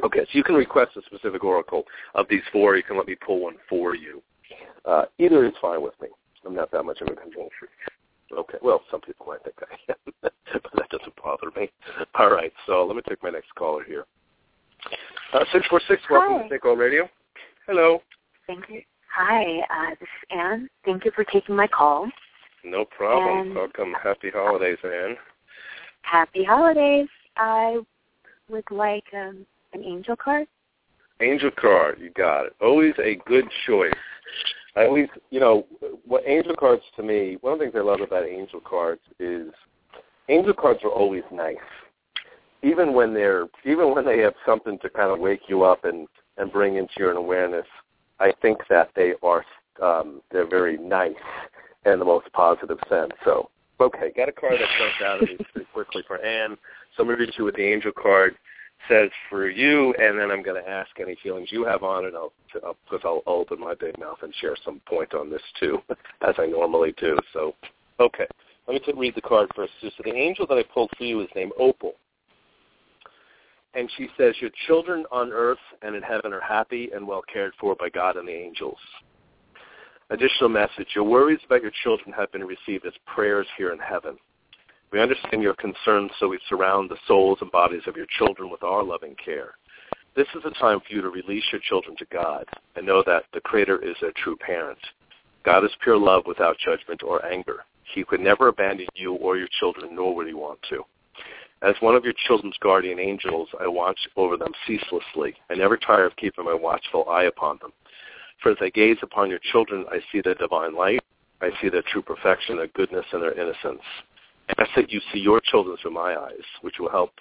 [0.06, 1.82] Okay, so you can request a specific oracle
[2.14, 2.76] of these four.
[2.76, 4.22] You can let me pull one for you.
[4.84, 6.06] Uh, either is fine with me.
[6.46, 7.72] I'm not that much of a control freak.
[8.32, 10.32] Okay, well, some people might think I am, but
[10.76, 11.72] that doesn't bother me.
[12.14, 14.04] All right, so let me take my next caller here.
[15.32, 17.10] Uh, 646, welcome to Snake Oil Radio.
[17.66, 18.00] Hello.
[18.46, 18.82] Thank you.
[19.12, 20.68] Hi, uh, this is Anne.
[20.84, 22.08] Thank you for taking my call.
[22.64, 23.48] No problem.
[23.48, 23.92] And welcome.
[24.00, 25.16] Happy holidays, Anne.
[26.02, 27.08] Happy holidays.
[27.36, 27.80] I
[28.48, 30.46] would like um, an angel card.
[31.20, 32.56] Angel card, you got it.
[32.60, 33.92] Always a good choice.
[34.76, 35.66] I always, you know,
[36.04, 39.48] what angel cards to me, one of the things I love about angel cards is
[40.28, 41.56] angel cards are always nice.
[42.62, 46.06] Even when they're, even when they have something to kind of wake you up and
[46.36, 47.66] and bring into your awareness,
[48.20, 49.44] I think that they are,
[49.82, 51.14] um, they're very nice
[51.84, 53.12] in the most positive sense.
[53.24, 53.50] So,
[53.80, 56.56] okay, got a card that jumped out of me pretty quickly for Anne.
[56.96, 58.36] So I'm going to read you with the angel card
[58.88, 62.14] says for you, and then I'm going to ask any feelings you have on it.
[62.14, 62.32] I'll,
[62.64, 65.78] I'll because I'll open my big mouth and share some point on this too,
[66.26, 67.16] as I normally do.
[67.32, 67.54] So,
[68.00, 68.26] okay,
[68.66, 69.72] let me t- read the card first.
[69.80, 71.94] So the angel that I pulled for you is named Opal,
[73.74, 77.52] and she says, "Your children on earth and in heaven are happy and well cared
[77.60, 78.78] for by God and the angels."
[80.10, 84.16] Additional message: Your worries about your children have been received as prayers here in heaven.
[84.96, 88.62] We understand your concerns, so we surround the souls and bodies of your children with
[88.62, 89.50] our loving care.
[90.16, 93.24] This is a time for you to release your children to God and know that
[93.34, 94.78] the Creator is their true parent.
[95.44, 97.66] God is pure love without judgment or anger.
[97.94, 100.82] He could never abandon you or your children, nor would he want to.
[101.60, 105.34] As one of your children's guardian angels, I watch over them ceaselessly.
[105.50, 107.74] I never tire of keeping my watchful eye upon them.
[108.42, 111.04] For as I gaze upon your children, I see their divine light.
[111.42, 113.82] I see their true perfection, their goodness, and their innocence.
[114.48, 117.12] I ask that you see your children through my eyes, which will help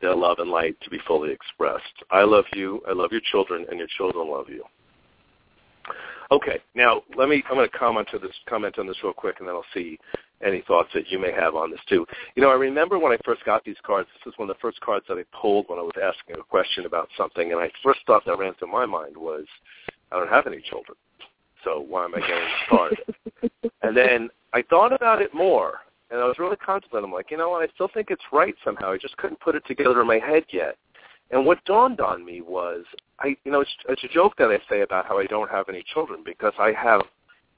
[0.00, 1.84] their love and light to be fully expressed.
[2.10, 4.64] I love you, I love your children, and your children love you.
[6.30, 7.42] Okay, now let me.
[7.48, 8.34] I'm going to comment to this.
[8.46, 9.98] Comment on this real quick, and then I'll see
[10.44, 12.06] any thoughts that you may have on this too.
[12.36, 14.08] You know, I remember when I first got these cards.
[14.14, 16.44] This is one of the first cards that I pulled when I was asking a
[16.44, 19.46] question about something, and I first thought that ran through my mind was,
[20.12, 20.96] I don't have any children,
[21.64, 23.02] so why am I getting this card?
[23.82, 27.08] and then I thought about it more, and I was really contemplating.
[27.08, 27.68] I'm like, you know what?
[27.68, 28.92] I still think it's right somehow.
[28.92, 30.76] I just couldn't put it together in my head yet.
[31.30, 32.84] And what dawned on me was,
[33.20, 35.68] I, you know, it's, it's a joke that I say about how I don't have
[35.68, 37.02] any children because I have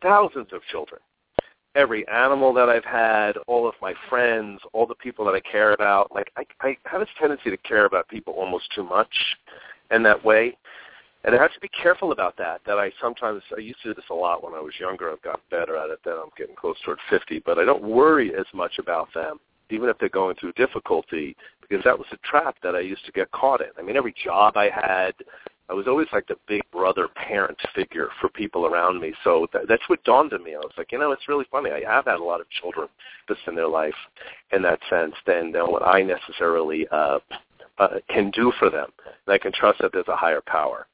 [0.03, 1.01] thousands of children.
[1.77, 5.73] Every animal that I've had, all of my friends, all the people that I care
[5.73, 6.13] about.
[6.13, 9.15] Like I, I have this tendency to care about people almost too much,
[9.91, 10.57] in that way.
[11.25, 12.63] And I have to be careful about that.
[12.67, 15.11] That I sometimes I used to do this a lot when I was younger.
[15.11, 16.01] I've gotten better at it.
[16.05, 19.89] Then I'm getting close toward 50, but I don't worry as much about them, even
[19.89, 23.31] if they're going through difficulty, because that was a trap that I used to get
[23.33, 23.69] caught in.
[23.79, 25.13] I mean, every job I had,
[25.69, 29.13] I was always like the big brother parent figure for people around me.
[29.23, 30.55] So that, that's what dawned on me.
[30.55, 31.71] I was like, you know, it's really funny.
[31.71, 32.89] I have had a lot of children
[33.29, 33.95] just in their life
[34.53, 37.19] in that sense than, than what I necessarily uh,
[37.81, 38.89] uh, can do for them.
[39.27, 40.87] And I can trust that there's a higher power.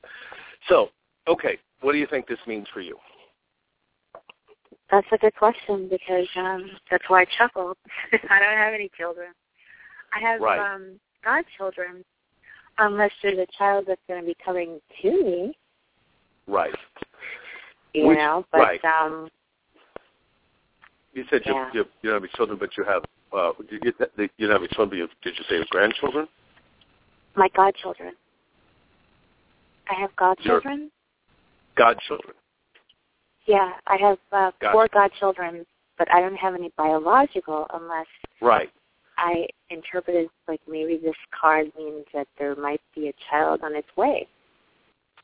[0.68, 0.88] So,
[1.28, 2.96] okay, what do you think this means for you?
[4.90, 7.76] That's a good question because um, that's why I chuckled.
[8.12, 9.28] I don't have any children.
[10.14, 10.74] I have right.
[10.74, 12.04] um, godchildren,
[12.78, 15.58] unless there's a child that's going to be coming to me.
[16.46, 16.74] Right.
[17.94, 18.80] You Which, know, but right.
[18.84, 19.28] um,
[21.14, 21.68] you said yeah.
[21.72, 23.92] you, you you don't have any children, but you have uh, you, you
[24.46, 26.28] don't have any children, but you, did you say you have grandchildren?
[27.36, 28.14] My godchildren.
[29.88, 30.90] I have godchildren.
[31.76, 32.34] Godchildren.
[33.46, 34.72] Yeah, I have uh, Gotcha.
[34.72, 35.64] four godchildren,
[35.98, 38.06] but I don't have any biological unless
[38.40, 38.70] Right.
[39.18, 43.88] I interpreted like maybe this card means that there might be a child on its
[43.96, 44.26] way.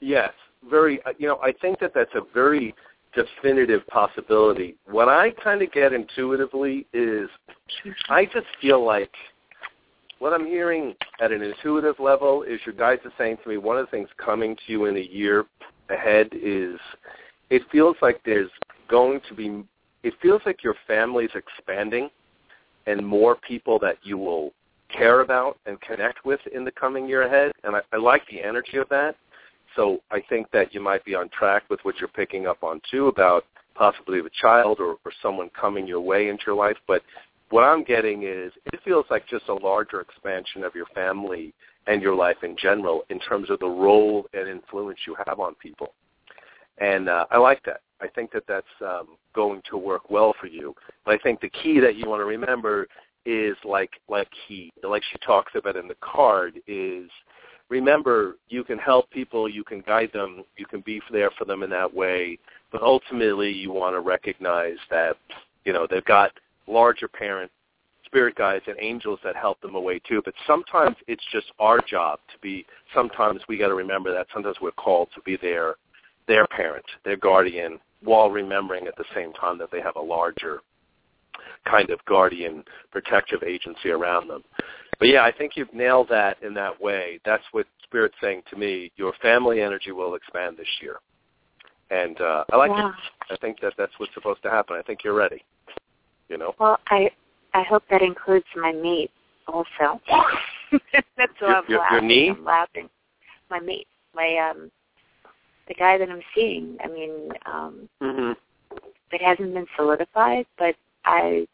[0.01, 0.33] Yes,
[0.71, 1.03] very.
[1.05, 2.75] uh, You know, I think that that's a very
[3.15, 4.77] definitive possibility.
[4.87, 7.29] What I kind of get intuitively is,
[8.09, 9.13] I just feel like
[10.23, 13.77] what I'm hearing at an intuitive level is your guides are saying to me one
[13.77, 15.47] of the things coming to you in a year
[15.91, 16.79] ahead is
[17.51, 18.49] it feels like there's
[18.89, 19.65] going to be
[20.05, 22.09] it feels like your family's expanding
[22.87, 24.53] and more people that you will
[24.97, 28.41] care about and connect with in the coming year ahead and I, I like the
[28.41, 29.17] energy of that
[29.75, 32.81] so I think that you might be on track with what you're picking up on
[32.89, 36.77] too about possibly a child or, or someone coming your way into your life.
[36.87, 37.03] But
[37.53, 41.53] what I'm getting is it feels like just a larger expansion of your family
[41.87, 45.55] and your life in general in terms of the role and influence you have on
[45.57, 45.93] people.
[46.79, 47.83] And uh, I like that.
[48.01, 50.75] I think that that's um, going to work well for you.
[51.05, 52.89] But I think the key that you want to remember
[53.27, 57.09] is like like he like she talks about in the card is
[57.69, 61.63] remember you can help people, you can guide them, you can be there for them
[61.63, 62.39] in that way,
[62.73, 65.17] but ultimately you want to recognize that
[65.65, 66.33] you know they've got
[66.73, 67.55] larger parents,
[68.07, 70.23] spirit guides, and angels that help them away too.
[70.25, 72.67] But sometimes it's just our job to be.
[72.95, 74.27] Sometimes we got to remember that.
[74.33, 75.77] Sometimes we're called to be their
[76.29, 80.61] their parent, their guardian, while remembering at the same time that they have a larger
[81.69, 84.43] kind of guardian protective agency around them.
[84.99, 87.19] But yeah, I think you've nailed that in that way.
[87.25, 88.93] That's what Spirit's saying to me.
[88.97, 90.97] Your family energy will expand this year.
[91.91, 92.89] And uh, I like Wow.
[92.89, 93.33] it.
[93.33, 94.77] I think that that's what's supposed to happen.
[94.77, 95.45] I think you're ready.
[96.29, 96.55] You know?
[96.59, 97.11] Well, I
[97.55, 99.11] I hope that includes my mate
[99.47, 100.01] also.
[101.17, 102.31] That's why Your- I'm your- your knee?
[102.31, 102.89] I'm laughing.
[103.51, 104.71] My mate, my um,
[105.69, 106.77] the guy that I'm seeing.
[106.85, 108.33] I mean, um, hmm
[109.13, 111.47] it hasn't been solidified, but I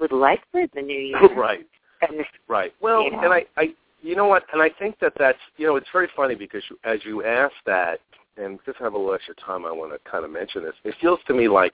[0.00, 1.28] would like for the new year.
[1.36, 1.64] right.
[2.02, 2.74] And this, Right.
[2.80, 3.20] Well, You know.
[3.20, 4.44] and I, I, you know what?
[4.52, 7.52] And I think that that's, you know, it's very funny because you, as you ask
[7.66, 8.00] that,
[8.36, 10.74] and just have a little extra time, I want to kind of mention this.
[10.84, 11.72] It feels to me like,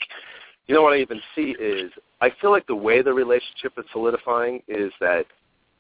[0.67, 3.85] you know, what I even see is, I feel like the way the relationship is
[3.93, 5.27] solidifying is that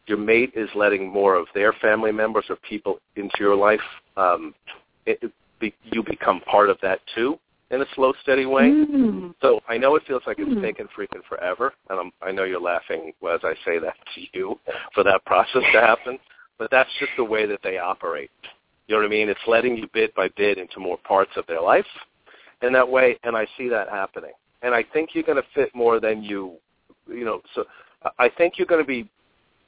[0.07, 3.81] your mate is letting more of their family members or people into your life.
[4.16, 4.55] Um,
[5.07, 7.38] it, it be, you become part of that too,
[7.70, 8.64] in a slow, steady way.
[8.70, 9.35] Mm.
[9.40, 10.62] So I know it feels like it's Hmm.
[10.62, 14.59] taken freaking forever, and I'm, I know you're laughing as I say that to you
[14.94, 16.18] for that process to happen,
[16.59, 18.31] but that's just the way that they operate.
[18.87, 19.31] You know what I mean?
[19.31, 21.87] It's letting you bit by bit into more parts of their life
[22.61, 24.33] in that way, and I see that happening.
[24.64, 26.55] And I think you're going to fit more than you,
[27.07, 27.40] you know.
[27.55, 27.64] So
[28.18, 29.09] I think you're going to be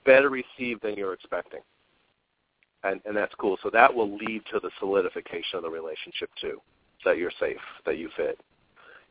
[0.05, 1.61] better received than you're expecting,
[2.83, 3.59] and and that's cool.
[3.63, 6.61] So that will lead to the solidification of the relationship too
[7.05, 8.39] that you're safe, that you fit.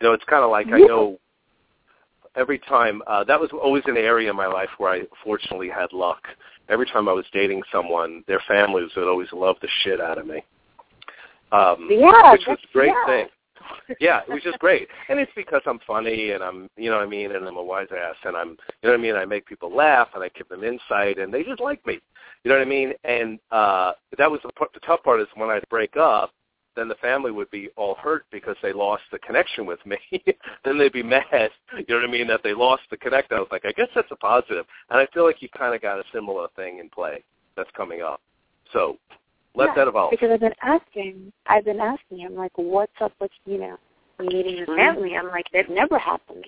[0.01, 1.17] You know, it's kind of like I know
[2.35, 5.93] every time uh, that was always an area in my life where I fortunately had
[5.93, 6.21] luck.
[6.67, 10.27] Every time I was dating someone, their families would always love the shit out of
[10.27, 10.43] me.
[11.51, 13.05] Um, Yeah, which was a great yeah.
[13.05, 13.27] thing.
[13.99, 17.05] Yeah, it was just great, and it's because I'm funny and I'm, you know what
[17.05, 19.15] I mean, and I'm a wise ass, and I'm, you know what I mean.
[19.15, 21.99] I make people laugh and I give them insight, and they just like me.
[22.43, 22.93] You know what I mean?
[23.03, 26.31] And uh that was the, part, the tough part is when I'd break up,
[26.75, 29.97] then the family would be all hurt because they lost the connection with me.
[30.65, 33.31] then they'd be mad, you know what I mean, that they lost the connect.
[33.31, 34.65] I was like, I guess that's a positive.
[34.89, 37.23] And I feel like you kind of got a similar thing in play
[37.55, 38.21] that's coming up.
[38.73, 38.97] So
[39.55, 40.11] let Yeah, that evolve.
[40.11, 42.25] Because I've been asking, I've been asking.
[42.25, 43.77] I'm like, what's up with you know
[44.19, 44.75] meeting your Mhm.
[44.75, 45.15] family?
[45.15, 46.47] I'm like, that never happened.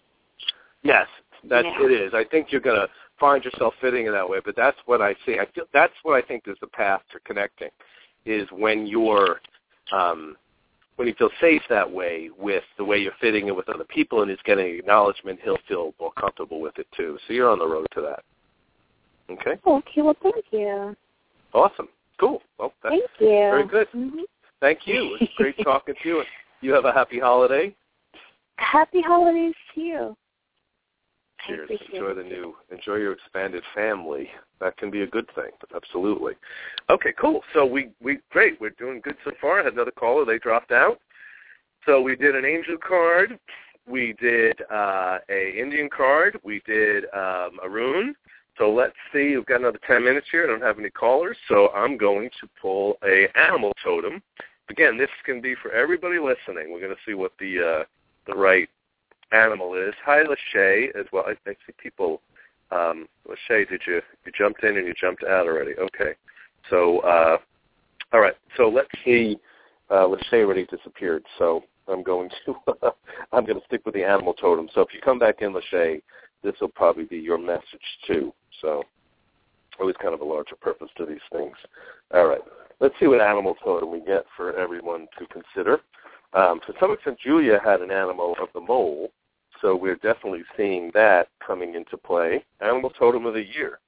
[0.84, 1.08] Yes,
[1.46, 1.82] that Yeah.
[1.84, 2.13] it is.
[2.13, 5.15] I think you're going to find yourself fitting in that way, but that's what I
[5.26, 5.39] see.
[5.39, 7.72] I feel that's what I think is the path to connecting
[8.26, 9.41] is when you're
[9.91, 10.38] um
[10.98, 14.22] when you feel safe that way with the way you're fitting in with other people
[14.22, 17.17] and he's getting acknowledgement, he'll feel more comfortable with it too.
[17.28, 18.24] So you're on the road to that.
[19.30, 19.60] Okay?
[19.65, 20.96] Okay, well, thank you.
[21.54, 21.88] Awesome.
[22.19, 22.41] Cool.
[22.58, 23.27] Well, that's Thank you.
[23.27, 23.88] very good.
[23.91, 24.19] hmm
[24.60, 25.17] Thank you.
[25.21, 26.23] It's great talking to you.
[26.60, 27.75] You have a happy holiday.
[28.58, 30.17] Happy holidays to you.
[31.45, 31.69] Cheers.
[31.93, 34.27] Enjoy the new, enjoy your expanded family.
[34.60, 35.51] That can be a good thing.
[35.75, 36.34] Absolutely.
[36.89, 37.41] Okay, cool.
[37.53, 38.60] So we, we, great.
[38.60, 39.62] We're doing good so far.
[39.62, 40.25] I had another caller.
[40.25, 40.99] They dropped out.
[41.86, 43.38] So we did an angel card.
[43.88, 46.39] We did uh, a Indian card.
[46.43, 48.15] We did um, a rune.
[48.58, 49.36] So let's see.
[49.36, 50.43] We've got another 10 minutes here.
[50.43, 51.38] I don't have any callers.
[51.47, 54.22] So I'm going to pull a animal totem.
[54.70, 56.72] Again, this can be for everybody listening.
[56.72, 57.84] We're going to see what the uh,
[58.26, 58.68] the right
[59.32, 59.93] animal is.
[60.05, 61.26] Hi, Lachey, as well.
[61.28, 62.22] I, I see people.
[62.72, 65.74] Um, Lachey, did you you jumped in and you jumped out already?
[65.76, 66.16] Okay.
[66.70, 67.38] So, uh,
[68.12, 68.36] all right.
[68.58, 69.38] So let's see.
[69.89, 71.24] Uh, Lachey already disappeared.
[71.38, 72.55] So I'm going to
[73.32, 74.68] I'm going to stick with the animal totem.
[74.74, 76.01] So if you come back in, Lachey,
[76.48, 77.64] this will probably be your message
[78.08, 78.34] too.
[78.62, 78.84] So
[79.80, 81.56] always kind of a larger purpose to these things.
[82.14, 82.41] All right,
[82.80, 85.82] let's see what animal totem we get for everyone to consider.
[86.34, 89.12] Um, to some extent, Julia had an animal of the mole,
[89.62, 92.43] so we're definitely seeing that coming into play.
[92.62, 93.80] Animal totem of the year,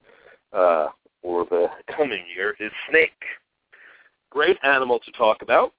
[0.53, 0.87] uh,
[1.21, 3.23] or the coming year, is snake.
[4.29, 5.73] Great animal to talk about.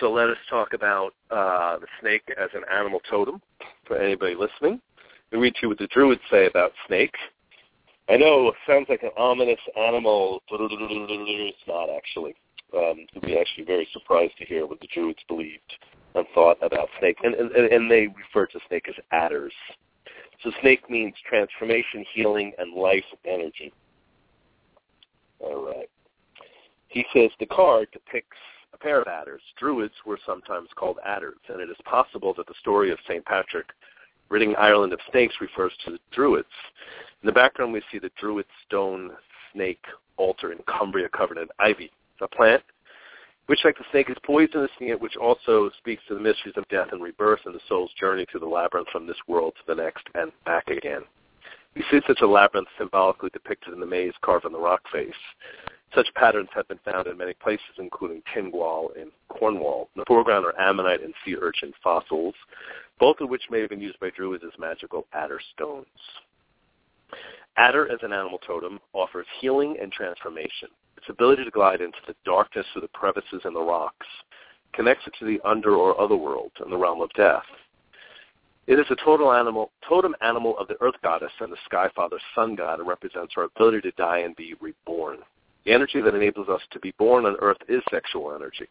[0.00, 3.42] So let us talk about uh, the snake as an animal totem
[3.84, 4.80] for anybody listening.
[5.32, 7.14] We read to you what the Druids say about snake.
[8.08, 10.42] I know it sounds like an ominous animal.
[10.50, 12.34] But it's not actually.
[12.76, 15.72] Um, you'll be actually very surprised to hear what the Druids believed
[16.14, 17.16] and thought about snake.
[17.22, 19.52] And, and, and they refer to snake as adders.
[20.42, 23.72] So snake means transformation, healing, and life energy.
[25.38, 25.88] All right.
[26.88, 28.36] He says the card depicts
[28.74, 29.40] a pair of adders.
[29.58, 33.24] Druids were sometimes called adders, and it is possible that the story of St.
[33.24, 33.66] Patrick
[34.28, 36.46] ridding Ireland of snakes refers to the Druids.
[37.22, 39.10] In the background, we see the Druid stone
[39.52, 39.84] snake
[40.16, 42.62] altar in Cumbria covered in ivy, a plant
[43.46, 46.88] which, like the snake, is poisonous, yet which also speaks to the mysteries of death
[46.92, 50.06] and rebirth and the soul's journey through the labyrinth from this world to the next
[50.14, 51.02] and back again.
[51.74, 55.12] We see such a labyrinth symbolically depicted in the maze carved on the rock face.
[55.94, 59.90] Such patterns have been found in many places, including Tintagel in Cornwall.
[59.94, 62.34] In the foreground are ammonite and sea urchin fossils,
[62.98, 65.86] both of which may have been used by Druids as magical adder stones.
[67.58, 70.68] Adder as an animal totem offers healing and transformation.
[70.96, 74.06] Its ability to glide into the darkness through the crevices in the rocks
[74.72, 77.44] connects it to the under or other world and the realm of death.
[78.66, 82.18] It is a total animal, totem animal of the earth goddess and the sky father
[82.34, 85.18] sun god and represents our ability to die and be reborn.
[85.64, 88.68] The energy that enables us to be born on earth is sexual energy.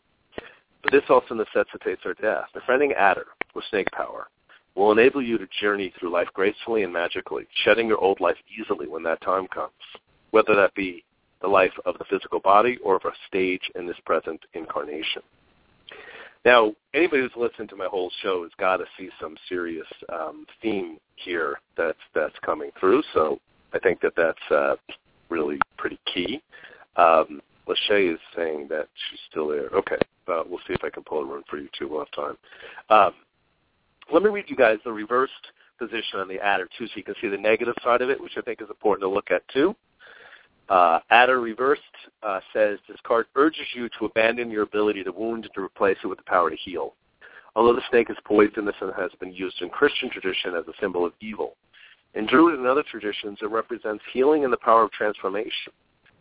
[0.84, 2.46] But this also necessitates our death.
[2.54, 4.28] Befriending Adder with snake power
[4.76, 8.88] will enable you to journey through life gracefully and magically, shedding your old life easily
[8.88, 9.74] when that time comes,
[10.32, 11.04] whether that be
[11.42, 15.22] the life of the physical body or of a stage in this present incarnation.
[16.44, 20.46] Now, anybody who's listened to my whole show has got to see some serious um,
[20.62, 23.04] theme here that's that's coming through.
[23.14, 23.40] So
[23.74, 24.76] I think that that's uh,
[25.30, 26.42] really pretty key.
[26.96, 29.68] Um, Lachey is saying that she's still there.
[29.68, 31.88] Okay, uh, we'll see if I can pull a rune for you too.
[31.88, 32.38] We'll have time.
[32.90, 33.14] Um,
[34.12, 35.34] let me read you guys the reversed
[35.80, 38.34] position on the adder too, so you can see the negative side of it, which
[38.38, 39.76] I think is important to look at too.
[40.70, 41.82] Uh, adder reversed
[42.24, 45.98] uh, says this card urges you to abandon your ability to wound and to replace
[46.04, 46.94] it with the power to heal.
[47.56, 51.06] Although the snake is poisonous and has been used in Christian tradition as a symbol
[51.06, 51.56] of evil,
[52.14, 55.74] in Druid and other traditions it represents healing and the power of transformation.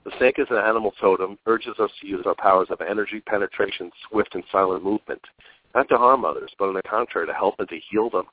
[0.04, 3.90] The snake is an animal totem, urges us to use our powers of energy, penetration,
[4.08, 5.20] swift and silent movement,
[5.74, 8.24] not to harm others, but on the contrary, to help and to heal them.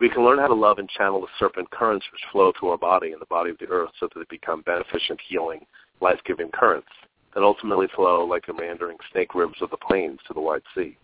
[0.00, 2.78] We can learn how to love and channel the serpent currents which flow through our
[2.78, 5.66] body and the body of the earth so that they become beneficent, healing,
[6.00, 6.88] life-giving currents
[7.34, 10.96] that ultimately flow like the meandering snake ribs of the plains to the wide sea.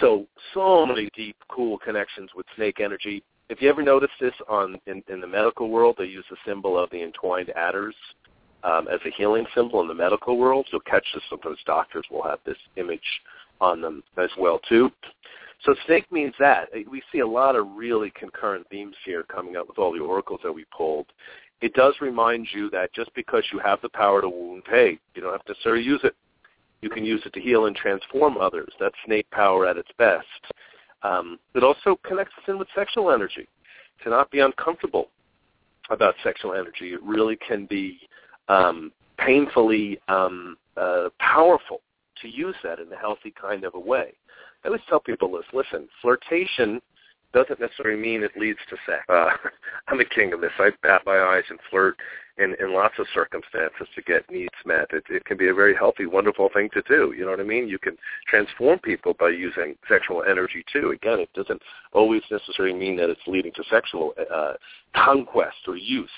[0.00, 3.22] So, so many deep, cool connections with snake energy.
[3.48, 6.78] If you ever notice this on in, in the medical world, they use the symbol
[6.78, 7.94] of the entwined adders
[8.64, 10.66] um, as a healing symbol in the medical world.
[10.70, 11.22] So catch this.
[11.28, 13.00] Sometimes doctors will have this image
[13.60, 14.90] on them as well too.
[15.64, 16.68] So snake means that.
[16.90, 20.40] We see a lot of really concurrent themes here coming up with all the oracles
[20.42, 21.06] that we pulled.
[21.60, 25.22] It does remind you that just because you have the power to wound, hey, you
[25.22, 26.16] don't have to necessarily use it.
[26.80, 28.72] You can use it to heal and transform others.
[28.80, 30.26] That's snake power at its best.
[31.04, 33.48] Um, it also connects us in with sexual energy.
[34.02, 35.10] To not be uncomfortable
[35.90, 36.92] about sexual energy.
[36.92, 38.00] It really can be
[38.52, 41.80] um, painfully um, uh, powerful
[42.20, 44.12] to use that in a healthy kind of a way.
[44.64, 46.80] I always tell people this, listen, flirtation
[47.32, 49.02] doesn't necessarily mean it leads to sex.
[49.08, 49.30] Uh,
[49.88, 50.52] I'm the king of this.
[50.58, 51.96] I bat my eyes and flirt
[52.38, 54.86] in, in lots of circumstances to get needs met.
[54.92, 57.14] It, it can be a very healthy, wonderful thing to do.
[57.16, 57.68] You know what I mean?
[57.68, 57.96] You can
[58.28, 60.90] transform people by using sexual energy too.
[60.90, 64.54] Again, it doesn't always necessarily mean that it's leading to sexual uh,
[64.94, 66.10] conquest or use.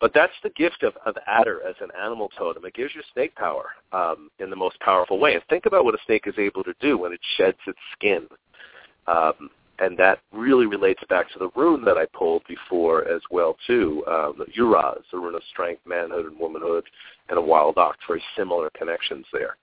[0.00, 2.64] But that's the gift of, of adder as an animal totem.
[2.64, 5.34] It gives you snake power um, in the most powerful way.
[5.34, 8.26] And think about what a snake is able to do when it sheds its skin.
[9.06, 13.56] Um, and that really relates back to the rune that I pulled before as well
[13.66, 16.84] too, um, the Uruz, the rune of strength, manhood, and womanhood,
[17.28, 17.98] and a wild ox.
[18.06, 19.56] Very similar connections there.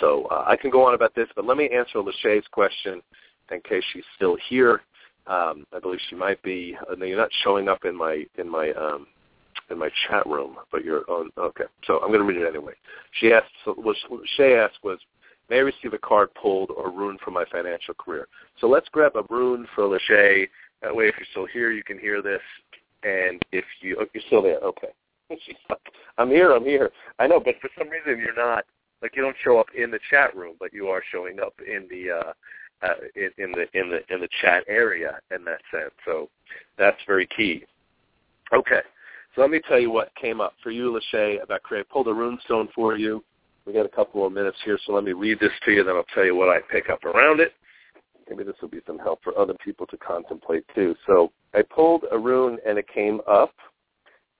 [0.00, 3.02] So uh, I can go on about this, but let me answer Lachey's question
[3.50, 4.82] in case she's still here.
[5.26, 6.76] Um, I believe she might be.
[6.90, 9.06] Uh, you're not showing up in my in my um,
[9.70, 11.30] in my chat room, but you're on.
[11.38, 12.74] Okay, so I'm going to read it anyway.
[13.12, 13.50] She asked.
[13.64, 13.96] So what
[14.36, 14.98] Shay asked was,
[15.50, 18.28] may I receive a card pulled or rune from my financial career.
[18.60, 20.48] So let's grab a rune for Lachey.
[20.82, 22.42] That way, if you're still here, you can hear this.
[23.02, 24.88] And if you, oh, you're still there, okay.
[26.18, 26.90] I'm here, I'm here.
[27.18, 28.64] I know, but for some reason you're not,
[29.02, 31.86] like you don't show up in the chat room, but you are showing up in
[31.88, 32.32] the, uh,
[32.82, 35.92] uh, in, in the in the in the chat area in that sense.
[36.04, 36.28] So
[36.76, 37.64] that's very key.
[38.52, 38.80] Okay,
[39.34, 41.88] so let me tell you what came up for you, Lachey, about create.
[41.88, 43.22] Pulled a runestone for you.
[43.66, 45.88] We got a couple of minutes here, so let me read this to you, and
[45.88, 47.52] then I'll tell you what I pick up around it.
[48.28, 50.94] Maybe this will be some help for other people to contemplate too.
[51.06, 53.54] So I pulled a rune, and it came up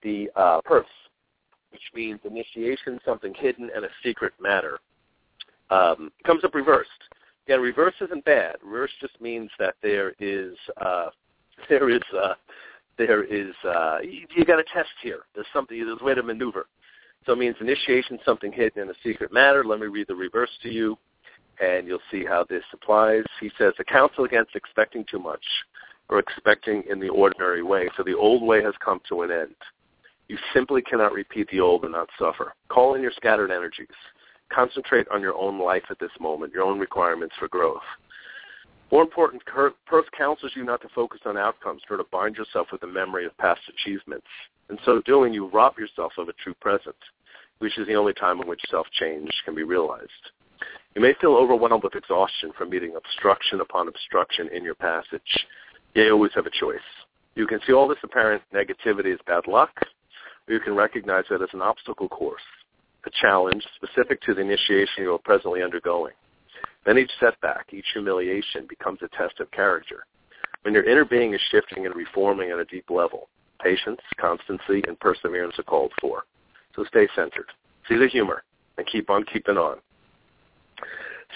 [0.03, 0.87] the uh, Perth,
[1.71, 4.79] which means initiation, something hidden, and a secret matter.
[5.71, 6.91] Um, comes up reversed.
[7.47, 8.57] Again, reverse isn't bad.
[8.63, 11.09] Reverse just means that there is uh,
[11.69, 12.35] there is uh,
[12.99, 15.21] there is uh, you, you got a test here.
[15.35, 15.79] There's something.
[15.79, 16.67] There's a way to maneuver.
[17.27, 19.65] So it means initiation, something hidden in a secret matter.
[19.65, 20.97] Let me read the reverse to you,
[21.61, 23.25] and you'll see how this applies.
[23.41, 25.45] He says, a counsel against expecting too much
[26.09, 29.55] or expecting in the ordinary way, So the old way has come to an end.
[30.29, 32.55] You simply cannot repeat the old and not suffer.
[32.69, 33.89] Call in your scattered energies.
[34.51, 37.83] Concentrate on your own life at this moment, your own requirements for growth.
[38.91, 42.81] More important, Perth counsels you not to focus on outcomes, nor to bind yourself with
[42.81, 44.27] the memory of past achievements.
[44.71, 46.97] In so doing, you rob yourself of a true present,
[47.59, 50.33] which is the only time in which self-change can be realized.
[50.95, 55.47] You may feel overwhelmed with exhaustion from meeting obstruction upon obstruction in your passage.
[55.95, 56.81] You always have a choice.
[57.35, 59.71] You can see all this apparent negativity as bad luck,
[60.49, 62.43] or you can recognize it as an obstacle course,
[63.07, 66.15] a challenge specific to the initiation you are presently undergoing.
[66.85, 70.05] Then each setback, each humiliation becomes a test of character.
[70.63, 73.29] When your inner being is shifting and reforming at a deep level,
[73.63, 76.25] patience, constancy, and perseverance are called for.
[76.75, 77.51] So stay centered.
[77.89, 78.45] See the humor
[78.77, 79.79] and keep on keeping on.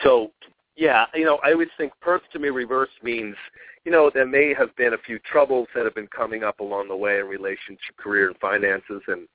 [0.03, 0.31] So,
[0.77, 3.37] yeah, you know, I always think Perth to me reverse means,
[3.85, 6.89] you know, there may have been a few troubles that have been coming up along
[6.89, 9.29] the way in relation to career and finances, and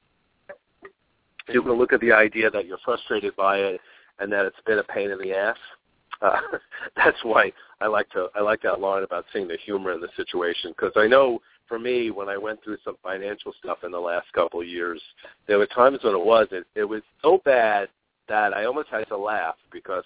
[1.50, 3.82] you can look at the idea that you're frustrated by it
[4.20, 5.58] and that it's been a pain in the ass.
[6.22, 6.40] Uh,
[6.96, 7.52] that's why
[7.82, 10.94] I like to I like that line about seeing the humor in the situation because
[10.96, 14.62] I know for me when I went through some financial stuff in the last couple
[14.62, 15.02] of years,
[15.48, 17.90] there were times when it was it, it was so bad
[18.30, 20.04] that I almost had to laugh because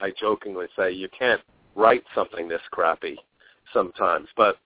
[0.00, 1.40] I jokingly say you can't
[1.74, 3.18] write something this crappy
[3.72, 4.28] sometimes.
[4.36, 4.58] But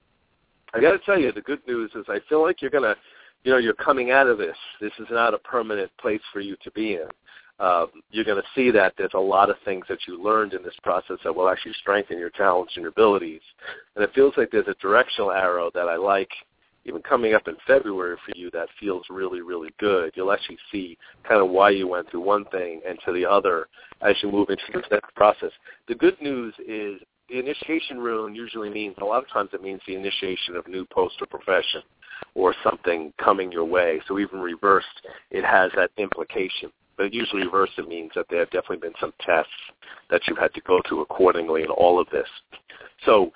[0.74, 2.96] I got to tell you, the good news is I feel like you're gonna,
[3.44, 4.56] you know, you're coming out of this.
[4.80, 7.08] This is not a permanent place for you to be in
[7.60, 10.62] um, you're going to see that there's a lot of things that you learned in
[10.62, 13.40] this process that will actually strengthen your talents and your abilities.
[13.96, 16.30] And it feels like there's a directional arrow that I like
[16.84, 20.12] even coming up in February for you that feels really, really good.
[20.14, 20.96] You'll actually see
[21.28, 23.68] kind of why you went through one thing and to the other
[24.00, 25.50] as you move into this next process.
[25.88, 29.80] The good news is the initiation rune usually means, a lot of times it means
[29.86, 31.82] the initiation of new post or profession
[32.34, 34.00] or something coming your way.
[34.08, 34.86] So even reversed,
[35.30, 39.12] it has that implication but usually reverse it means that there have definitely been some
[39.20, 39.52] tests
[40.10, 42.28] that you've had to go through accordingly in all of this.
[43.06, 43.32] So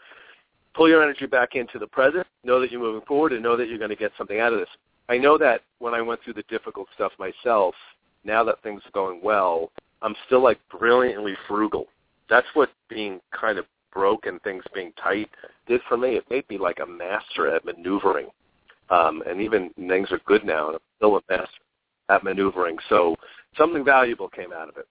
[0.74, 3.68] pull your energy back into the present, know that you're moving forward, and know that
[3.68, 4.68] you're going to get something out of this.
[5.08, 7.74] I know that when I went through the difficult stuff myself,
[8.24, 9.70] now that things are going well,
[10.02, 11.86] I'm still like brilliantly frugal.
[12.28, 15.30] That's what being kind of broke and things being tight
[15.66, 16.16] did for me.
[16.16, 18.28] It made me like a master at maneuvering.
[18.90, 21.60] Um, and even things are good now, and I'm still a master
[22.08, 22.76] at maneuvering.
[22.88, 23.16] So
[23.56, 24.86] something valuable came out of it.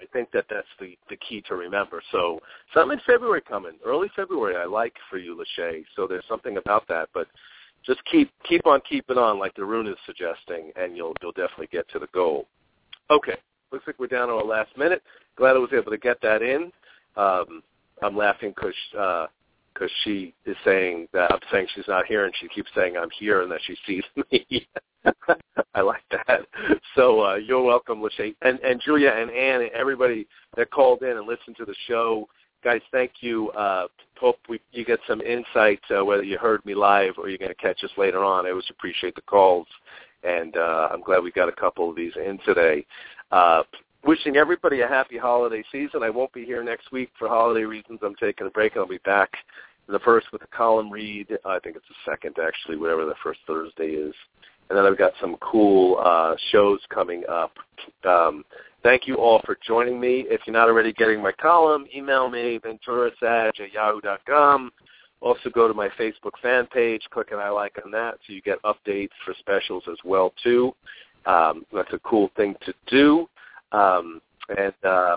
[0.00, 2.00] I think that that's the, the key to remember.
[2.12, 2.40] So
[2.72, 5.84] something in February coming, early February, I like for you, Lachey.
[5.96, 7.26] So there's something about that, but
[7.84, 11.68] just keep keep on keeping on, like the rune is suggesting, and you'll you'll definitely
[11.70, 12.46] get to the goal.
[13.10, 13.36] Okay,
[13.72, 15.02] looks like we're down to our last minute.
[15.36, 16.72] Glad I was able to get that in.
[17.16, 17.62] Um,
[18.02, 19.26] I'm laughing because uh,
[19.78, 23.10] cause she is saying that I'm saying she's not here, and she keeps saying I'm
[23.18, 24.66] here, and that she sees me.
[25.74, 26.40] I like that.
[26.94, 28.34] So uh, you're welcome, Lachey.
[28.42, 30.26] And, and Julia and Anne and everybody
[30.56, 32.28] that called in and listened to the show.
[32.64, 33.50] Guys, thank you.
[33.50, 33.86] Uh,
[34.18, 37.50] hope we, you get some insight, uh, whether you heard me live or you're going
[37.50, 38.46] to catch us later on.
[38.46, 39.68] I always appreciate the calls,
[40.24, 42.84] and uh, I'm glad we got a couple of these in today.
[43.30, 43.62] Uh,
[44.04, 46.02] wishing everybody a happy holiday season.
[46.02, 48.00] I won't be here next week for holiday reasons.
[48.02, 48.76] I'm taking a break.
[48.76, 49.30] I'll be back
[49.88, 51.38] the first with a column read.
[51.44, 54.14] I think it's the second, actually, whatever the first Thursday is
[54.68, 57.52] and then I've got some cool uh, shows coming up.
[58.04, 58.44] Um,
[58.82, 60.26] thank you all for joining me.
[60.28, 64.70] If you're not already getting my column, email me, venturasag at yahoo.com.
[65.20, 68.42] Also go to my Facebook fan page, click an I like on that so you
[68.42, 70.74] get updates for specials as well too.
[71.26, 73.28] Um, that's a cool thing to do.
[73.72, 74.20] Um,
[74.56, 75.16] and uh,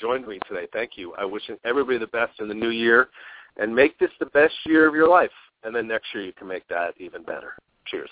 [0.00, 0.66] joined me today.
[0.72, 1.14] Thank you.
[1.14, 3.08] I wish everybody the best in the new year,
[3.56, 5.30] and make this the best year of your life.
[5.64, 7.54] And then next year you can make that even better.
[7.86, 8.10] Cheers.